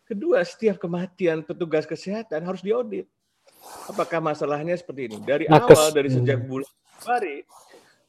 Kedua, 0.02 0.42
setiap 0.42 0.82
kematian 0.82 1.46
petugas 1.46 1.86
kesehatan 1.86 2.42
harus 2.42 2.60
diaudit. 2.60 3.06
Apakah 3.86 4.18
masalahnya 4.18 4.74
seperti 4.74 5.06
ini? 5.06 5.18
Dari 5.22 5.46
Nakes. 5.46 5.78
awal, 5.78 5.88
dari 5.94 6.10
sejak 6.10 6.38
hmm. 6.42 6.48
bulan 6.50 6.70
Februari, 6.98 7.36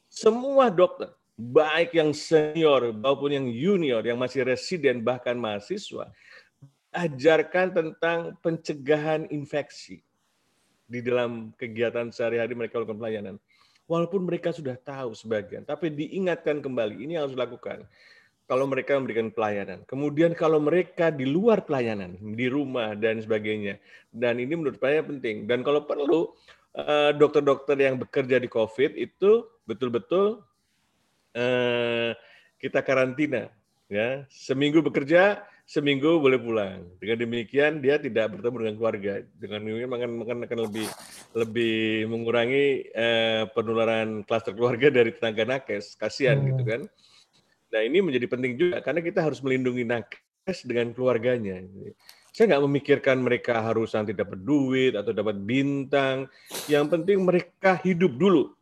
semua 0.10 0.66
dokter, 0.74 1.14
baik 1.38 1.94
yang 1.94 2.10
senior 2.14 2.94
maupun 2.94 3.30
yang 3.34 3.46
junior, 3.50 4.02
yang 4.02 4.18
masih 4.18 4.46
residen 4.46 5.06
bahkan 5.06 5.38
mahasiswa, 5.38 6.10
ajarkan 6.94 7.74
tentang 7.74 8.38
pencegahan 8.42 9.26
infeksi 9.34 10.02
di 10.94 11.02
dalam 11.02 11.50
kegiatan 11.58 12.14
sehari-hari 12.14 12.54
mereka 12.54 12.78
lakukan 12.78 13.02
pelayanan. 13.02 13.36
Walaupun 13.90 14.30
mereka 14.30 14.54
sudah 14.54 14.78
tahu 14.78 15.18
sebagian, 15.18 15.66
tapi 15.66 15.90
diingatkan 15.90 16.62
kembali 16.62 17.02
ini 17.02 17.18
harus 17.18 17.34
dilakukan 17.34 17.84
kalau 18.46 18.70
mereka 18.70 18.96
memberikan 18.96 19.34
pelayanan. 19.34 19.82
Kemudian 19.90 20.38
kalau 20.38 20.62
mereka 20.62 21.10
di 21.10 21.26
luar 21.26 21.66
pelayanan, 21.66 22.16
di 22.38 22.46
rumah 22.46 22.94
dan 22.94 23.20
sebagainya. 23.20 23.82
Dan 24.14 24.38
ini 24.38 24.54
menurut 24.54 24.78
saya 24.78 25.02
penting. 25.02 25.50
Dan 25.50 25.66
kalau 25.66 25.84
perlu 25.84 26.32
eh, 26.78 27.12
dokter-dokter 27.18 27.76
yang 27.76 27.98
bekerja 27.98 28.40
di 28.40 28.48
COVID 28.48 28.96
itu 28.96 29.50
betul-betul 29.68 30.46
Eh, 31.34 32.12
kita 32.62 32.86
karantina 32.86 33.50
ya 33.90 34.22
seminggu 34.30 34.86
bekerja 34.86 35.42
seminggu 35.64 36.20
boleh 36.20 36.40
pulang. 36.40 36.84
Dengan 37.00 37.18
demikian 37.24 37.80
dia 37.80 37.96
tidak 37.98 38.36
bertemu 38.38 38.56
dengan 38.60 38.76
keluarga. 38.78 39.14
Dengan 39.40 39.60
demikian 39.64 39.92
akan, 39.92 40.10
akan, 40.24 40.38
akan 40.48 40.60
lebih 40.70 40.88
lebih 41.34 41.78
mengurangi 42.12 42.66
eh, 42.92 43.44
penularan 43.56 44.28
klaster 44.28 44.54
keluarga 44.54 44.92
dari 44.92 45.12
tenaga 45.16 45.44
nakes. 45.48 45.96
Kasihan 45.96 46.40
hmm. 46.40 46.48
gitu 46.54 46.64
kan. 46.68 46.82
Nah 47.74 47.82
ini 47.82 48.06
menjadi 48.06 48.28
penting 48.30 48.54
juga 48.60 48.78
karena 48.86 49.02
kita 49.02 49.20
harus 49.24 49.40
melindungi 49.42 49.88
nakes 49.88 50.68
dengan 50.68 50.94
keluarganya. 50.94 51.64
Saya 52.34 52.54
nggak 52.54 52.64
memikirkan 52.66 53.18
mereka 53.22 53.62
harus 53.62 53.94
nanti 53.94 54.14
dapat 54.14 54.42
duit 54.42 54.94
atau 54.94 55.14
dapat 55.14 55.38
bintang. 55.42 56.30
Yang 56.70 56.86
penting 56.98 57.18
mereka 57.24 57.78
hidup 57.82 58.14
dulu. 58.14 58.54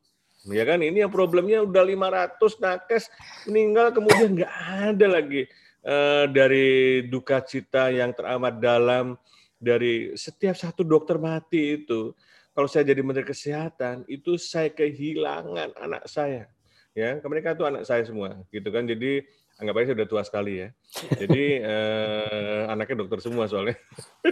Ya 0.50 0.66
kan? 0.66 0.82
Ini 0.82 1.06
yang 1.06 1.14
problemnya 1.14 1.62
udah 1.62 1.86
500 1.86 2.64
nakes 2.66 3.04
meninggal 3.46 3.94
kemudian 3.94 4.34
nggak 4.38 4.54
ada 4.90 5.08
lagi 5.08 5.46
uh, 5.86 6.26
dari 6.30 7.06
duka 7.10 7.42
cita 7.42 7.90
yang 7.90 8.14
teramat 8.14 8.58
dalam 8.62 9.18
dari 9.62 10.18
setiap 10.18 10.58
satu 10.58 10.82
dokter 10.82 11.22
mati 11.22 11.82
itu. 11.82 12.14
Kalau 12.52 12.68
saya 12.68 12.84
jadi 12.84 13.00
menteri 13.00 13.24
kesehatan 13.24 14.04
itu 14.12 14.36
saya 14.36 14.68
kehilangan 14.74 15.72
anak 15.80 16.04
saya. 16.10 16.52
Ya, 16.92 17.16
mereka 17.24 17.56
itu 17.56 17.64
anak 17.64 17.88
saya 17.88 18.04
semua 18.04 18.36
gitu 18.52 18.68
kan. 18.68 18.84
Jadi 18.84 19.24
anggap 19.62 19.76
aja 19.80 19.96
sudah 19.96 20.08
tua 20.10 20.24
sekali 20.28 20.60
ya. 20.60 20.68
Jadi 21.16 21.44
eh, 21.72 22.64
anaknya 22.68 23.08
dokter 23.08 23.24
semua 23.24 23.48
soalnya. 23.48 23.80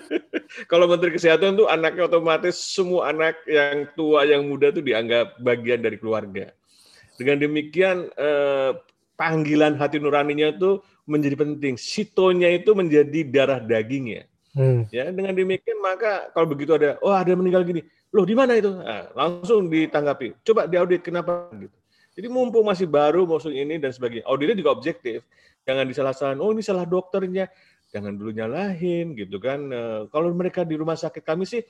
Kalau 0.71 0.89
Menteri 0.89 1.15
Kesehatan 1.15 1.55
tuh 1.55 1.69
anaknya 1.69 2.09
otomatis 2.09 2.57
semua 2.59 3.13
anak 3.13 3.39
yang 3.45 3.87
tua 3.93 4.25
yang 4.25 4.43
muda 4.43 4.73
tuh 4.73 4.83
dianggap 4.83 5.39
bagian 5.39 5.79
dari 5.79 5.95
keluarga. 5.95 6.51
Dengan 7.15 7.39
demikian 7.39 8.11
eh, 8.19 8.71
panggilan 9.15 9.79
hati 9.79 10.01
nuraninya 10.01 10.55
tuh 10.59 10.83
menjadi 11.09 11.35
penting. 11.35 11.73
Sitonya 11.75 12.53
itu 12.53 12.77
menjadi 12.77 13.25
darah 13.25 13.57
dagingnya. 13.57 14.29
Hmm. 14.53 14.85
Ya, 14.93 15.09
dengan 15.09 15.33
demikian 15.33 15.77
maka 15.81 16.29
kalau 16.33 16.49
begitu 16.49 16.77
ada, 16.77 16.97
oh 17.01 17.13
ada 17.13 17.33
meninggal 17.33 17.65
gini, 17.65 17.85
loh 18.13 18.25
di 18.25 18.33
mana 18.37 18.57
itu? 18.57 18.69
Nah, 18.69 19.09
langsung 19.13 19.69
ditanggapi. 19.69 20.41
Coba 20.45 20.65
diaudit 20.69 21.01
kenapa 21.01 21.49
gitu. 21.57 21.73
Jadi 22.19 22.27
mumpung 22.27 22.65
masih 22.67 22.89
baru 22.89 23.23
maksud 23.23 23.53
ini 23.53 23.79
dan 23.79 23.95
sebagainya. 23.95 24.27
Auditnya 24.27 24.57
juga 24.57 24.75
objektif. 24.75 25.23
Jangan 25.63 25.85
disalah-salahin, 25.85 26.41
oh 26.41 26.51
ini 26.51 26.65
salah 26.65 26.83
dokternya. 26.83 27.47
Jangan 27.89 28.13
dulu 28.17 28.33
nyalahin 28.33 29.15
gitu 29.17 29.39
kan. 29.39 29.69
Eh, 29.69 30.01
kalau 30.11 30.29
mereka 30.33 30.67
di 30.67 30.75
rumah 30.75 30.97
sakit 30.97 31.23
kami 31.23 31.45
sih 31.45 31.61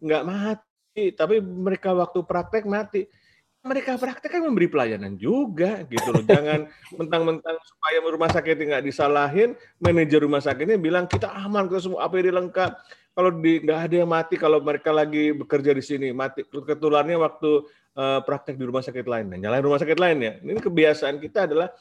nggak 0.00 0.22
mati, 0.24 1.12
tapi 1.12 1.42
mereka 1.42 1.92
waktu 1.92 2.24
praktek 2.24 2.64
mati. 2.64 3.04
Mereka 3.66 3.98
praktek 3.98 4.30
kan 4.38 4.42
memberi 4.46 4.70
pelayanan 4.70 5.18
juga 5.18 5.82
gitu 5.90 6.14
loh. 6.14 6.22
Jangan 6.22 6.70
mentang-mentang 6.98 7.56
supaya 7.58 7.98
rumah 8.06 8.30
sakit 8.30 8.54
nggak 8.54 8.84
disalahin, 8.86 9.58
manajer 9.82 10.22
rumah 10.22 10.38
sakitnya 10.38 10.78
bilang 10.78 11.10
kita 11.10 11.26
aman, 11.26 11.66
kita 11.66 11.90
semua 11.90 12.06
APD 12.06 12.30
lengkap. 12.30 12.70
Kalau 13.18 13.34
di 13.34 13.58
nggak 13.58 13.80
ada 13.90 13.94
yang 13.98 14.10
mati 14.14 14.38
kalau 14.38 14.62
mereka 14.62 14.94
lagi 14.94 15.34
bekerja 15.34 15.74
di 15.74 15.82
sini, 15.82 16.14
mati 16.14 16.46
ketularnya 16.46 17.18
waktu 17.18 17.66
uh, 17.98 18.22
praktek 18.22 18.54
di 18.54 18.64
rumah 18.64 18.86
sakit 18.86 19.02
lain. 19.02 19.26
Nah, 19.26 19.38
nyalain 19.42 19.66
rumah 19.66 19.82
sakit 19.82 19.98
lain 19.98 20.18
ya. 20.22 20.32
Ini 20.38 20.62
kebiasaan 20.62 21.18
kita 21.18 21.50
adalah 21.50 21.74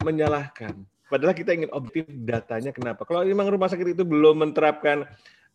menyalahkan. 0.00 0.72
Padahal 1.12 1.36
kita 1.36 1.52
ingin 1.52 1.68
objektif 1.76 2.08
datanya 2.24 2.72
kenapa. 2.72 3.04
Kalau 3.04 3.20
memang 3.20 3.52
rumah 3.52 3.68
sakit 3.68 3.92
itu 3.92 4.00
belum 4.00 4.48
menerapkan 4.48 5.04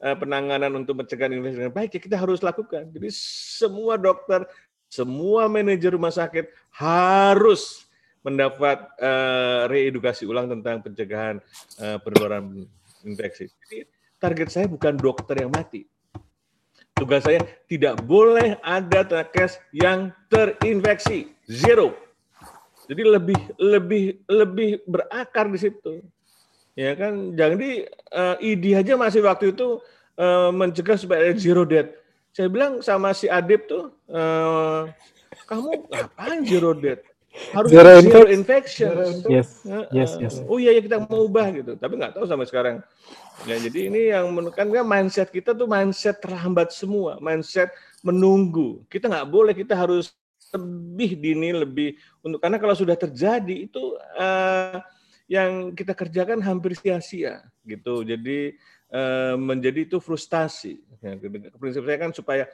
uh, 0.05 0.15
penanganan 0.21 0.69
untuk 0.77 1.01
mencegah 1.01 1.33
infeksi 1.33 1.65
dengan 1.65 1.73
baik, 1.73 1.97
ya 1.97 2.01
kita 2.05 2.17
harus 2.21 2.45
lakukan. 2.45 2.85
Jadi 2.93 3.09
semua 3.57 3.97
dokter, 3.97 4.45
semua 4.87 5.51
manajer 5.51 5.93
rumah 5.93 6.11
sakit 6.11 6.47
harus 6.75 7.87
mendapat 8.23 8.83
uh, 8.99 9.71
reedukasi 9.71 10.27
ulang 10.27 10.51
tentang 10.51 10.83
pencegahan 10.83 11.39
uh, 11.79 11.97
penularan 12.03 12.67
infeksi. 13.07 13.47
Jadi 13.67 13.87
target 14.19 14.49
saya 14.51 14.65
bukan 14.67 14.99
dokter 14.99 15.45
yang 15.45 15.53
mati, 15.53 15.87
Tugas 16.97 17.29
saya 17.29 17.45
tidak 17.69 18.01
boleh 18.09 18.57
ada 18.65 19.05
nakes 19.05 19.61
yang 19.69 20.09
terinfeksi. 20.33 21.29
zero. 21.45 21.93
Jadi 22.89 23.05
lebih 23.05 23.39
lebih 23.61 24.05
lebih 24.25 24.81
berakar 24.89 25.45
di 25.53 25.61
situ. 25.61 26.01
Ya 26.73 26.97
kan, 26.97 27.37
jangan 27.37 27.57
di 27.61 27.85
uh, 28.17 28.35
ID 28.41 28.81
aja 28.81 28.97
masih 28.97 29.21
waktu 29.21 29.53
itu 29.53 29.77
uh, 30.17 30.49
mencegah 30.49 30.97
supaya 30.97 31.29
zero 31.37 31.69
death. 31.69 31.93
Saya 32.37 32.53
bilang 32.53 32.85
sama 32.85 33.17
si 33.17 33.25
Adib 33.25 33.65
tuh, 33.65 33.89
uh, 34.13 34.85
kamu 35.49 35.89
ngapain 35.89 36.45
zero 36.45 36.69
death? 36.77 37.01
Harus 37.49 37.73
zero, 37.73 37.97
zero 37.97 38.29
infection. 38.29 38.93
Yes, 39.25 39.65
yes, 39.89 40.21
yes. 40.21 40.45
Oh 40.45 40.61
iya 40.61 40.77
ya 40.77 40.85
kita 40.85 41.01
mau 41.01 41.25
ubah 41.25 41.49
gitu, 41.49 41.73
tapi 41.81 41.97
nggak 41.97 42.13
tahu 42.13 42.29
sampai 42.29 42.45
sekarang. 42.45 42.75
Ya 43.49 43.57
jadi 43.57 43.89
ini 43.89 44.13
yang 44.13 44.29
menunjukkan 44.37 44.69
mindset 44.85 45.33
kita 45.33 45.57
tuh 45.57 45.65
mindset 45.65 46.21
terlambat 46.21 46.69
semua, 46.69 47.17
mindset 47.17 47.73
menunggu. 48.05 48.85
Kita 48.85 49.09
nggak 49.09 49.29
boleh, 49.33 49.57
kita 49.57 49.73
harus 49.73 50.13
lebih 50.53 51.17
dini, 51.17 51.49
lebih 51.57 51.97
untuk 52.21 52.37
karena 52.37 52.61
kalau 52.61 52.77
sudah 52.77 52.93
terjadi 52.93 53.65
itu 53.65 53.97
uh, 54.13 54.77
yang 55.25 55.73
kita 55.73 55.97
kerjakan 55.97 56.37
hampir 56.45 56.77
sia-sia 56.77 57.49
gitu. 57.65 58.05
Jadi 58.05 58.61
menjadi 59.35 59.83
itu 59.83 59.97
frustasi. 59.99 60.79
Ya, 61.03 61.19
prinsip 61.59 61.83
saya 61.83 61.99
kan 61.99 62.11
supaya 62.15 62.47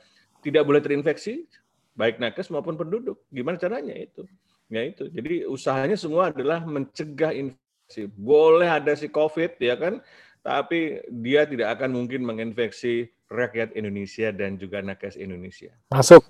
tidak 0.44 0.64
boleh 0.66 0.82
terinfeksi 0.84 1.48
baik 1.94 2.18
nakes 2.18 2.50
maupun 2.50 2.76
penduduk. 2.76 3.22
Gimana 3.30 3.58
caranya 3.58 3.94
itu? 3.94 4.26
Ya 4.70 4.82
itu. 4.84 5.08
Jadi 5.10 5.46
usahanya 5.46 5.98
semua 5.98 6.34
adalah 6.34 6.66
mencegah 6.66 7.32
infeksi. 7.34 8.10
Boleh 8.18 8.68
ada 8.68 8.98
si 8.98 9.08
COVID 9.10 9.62
ya 9.62 9.78
kan, 9.78 10.02
tapi 10.42 11.00
dia 11.22 11.46
tidak 11.46 11.78
akan 11.80 11.94
mungkin 11.94 12.26
menginfeksi 12.26 13.14
rakyat 13.30 13.74
Indonesia 13.78 14.30
dan 14.34 14.58
juga 14.58 14.82
nakes 14.82 15.18
Indonesia. 15.18 15.74
Masuk, 15.94 16.22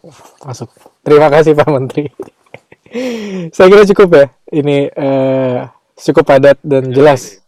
masuk. 0.44 0.70
Terima 1.04 1.28
kasih 1.32 1.56
Pak 1.56 1.70
Menteri. 1.72 2.08
saya 3.56 3.68
kira 3.72 3.84
cukup 3.96 4.10
ya. 4.14 4.26
Ini 4.54 4.78
uh, 4.94 5.60
cukup 5.98 6.24
padat 6.28 6.58
dan 6.64 6.92
jelas. 6.92 7.40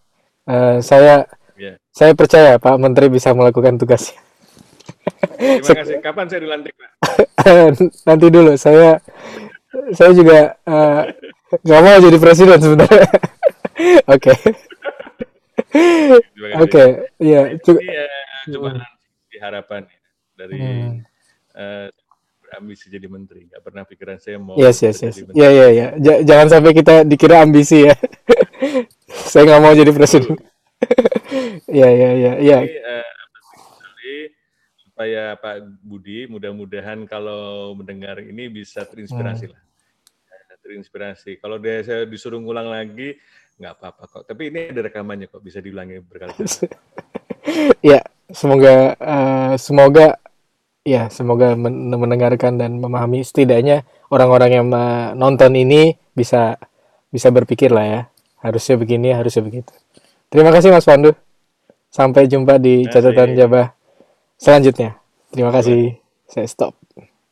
Uh, 0.47 0.79
saya 0.79 1.27
ya. 1.55 1.73
saya 1.91 2.11
percaya 2.15 2.59
Pak 2.59 2.75
Menteri 2.79 3.07
bisa 3.11 3.31
melakukan 3.31 3.79
tugasnya. 3.79 4.19
Terima 5.35 5.75
kasih. 5.83 5.95
Kapan 5.99 6.25
saya 6.31 6.41
dilantik 6.43 6.73
Pak? 6.75 6.89
Nanti 8.07 8.25
dulu. 8.31 8.53
Saya 8.55 8.99
saya 9.91 10.11
juga 10.15 10.55
uh, 10.67 11.03
nggak 11.63 11.81
mau 11.83 11.97
jadi 11.99 12.17
presiden 12.19 12.59
sebenarnya. 12.59 13.07
Oke. 14.15 14.33
Oke, 16.63 16.83
iya. 17.19 17.59
Coba. 17.59 17.79
Coba 18.47 18.69
harapan 19.35 19.83
ya, 19.83 19.99
dari 20.35 20.55
hmm. 20.57 20.91
uh, 21.55 21.87
ambisi 22.55 22.87
jadi 22.87 23.07
menteri. 23.11 23.51
Gak 23.51 23.61
pernah 23.61 23.83
pikiran 23.83 24.17
saya 24.17 24.39
mau 24.39 24.55
yes, 24.55 24.79
yes, 24.79 24.97
yes. 25.03 25.15
Ya, 25.35 25.51
ya, 25.51 25.67
ya. 25.71 25.87
J 25.99 26.23
jangan 26.23 26.47
sampai 26.49 26.71
kita 26.71 27.03
dikira 27.03 27.43
ambisi 27.43 27.83
ya. 27.85 27.95
saya 29.31 29.43
nggak 29.43 29.61
mau 29.61 29.73
jadi 29.75 29.91
presiden. 29.91 30.39
Ya, 31.79 31.89
ya, 31.89 32.09
ya, 32.13 32.31
ya. 32.39 32.57
uh, 32.61 33.05
supaya 34.95 35.35
Pak 35.35 35.83
Budi 35.83 36.23
mudah-mudahan 36.31 37.03
kalau 37.03 37.75
mendengar 37.75 38.15
ini 38.23 38.47
bisa 38.47 38.87
terinspirasi 38.87 39.51
hmm. 39.51 39.53
lah. 39.53 39.61
Terinspirasi. 40.63 41.37
Kalau 41.43 41.59
dia 41.59 41.83
saya 41.83 42.07
disuruh 42.07 42.39
ngulang 42.39 42.71
lagi, 42.71 43.19
nggak 43.59 43.75
apa-apa 43.75 44.03
kok. 44.07 44.23
Tapi 44.23 44.49
ini 44.49 44.71
ada 44.71 44.87
rekamannya 44.87 45.27
kok, 45.27 45.43
bisa 45.43 45.59
diulangi 45.59 45.99
berkali-kali. 45.99 46.47
ya, 47.91 47.99
semoga 48.31 48.95
uh, 48.95 49.53
semoga 49.59 50.15
ya 50.87 51.11
semoga 51.11 51.59
mendengarkan 51.59 52.55
dan 52.55 52.79
memahami 52.79 53.25
setidaknya 53.25 53.83
orang-orang 54.13 54.51
yang 54.63 54.67
menonton 54.71 55.59
ini 55.59 55.97
bisa 56.13 56.55
bisa 57.09 57.33
berpikir 57.33 57.73
lah 57.73 57.85
ya 57.85 58.01
harusnya 58.45 58.77
begini 58.77 59.09
harusnya 59.09 59.41
begitu 59.41 59.73
terima 60.29 60.53
kasih 60.53 60.69
Mas 60.71 60.85
Pandu. 60.85 61.11
Sampai 61.89 62.27
jumpa 62.27 62.59
di 62.59 62.83
catatan 62.91 63.33
Jabah 63.39 63.71
selanjutnya. 64.35 64.99
Terima 65.31 65.51
kasih. 65.51 65.95
Saya 66.27 66.47
stop 66.47 66.84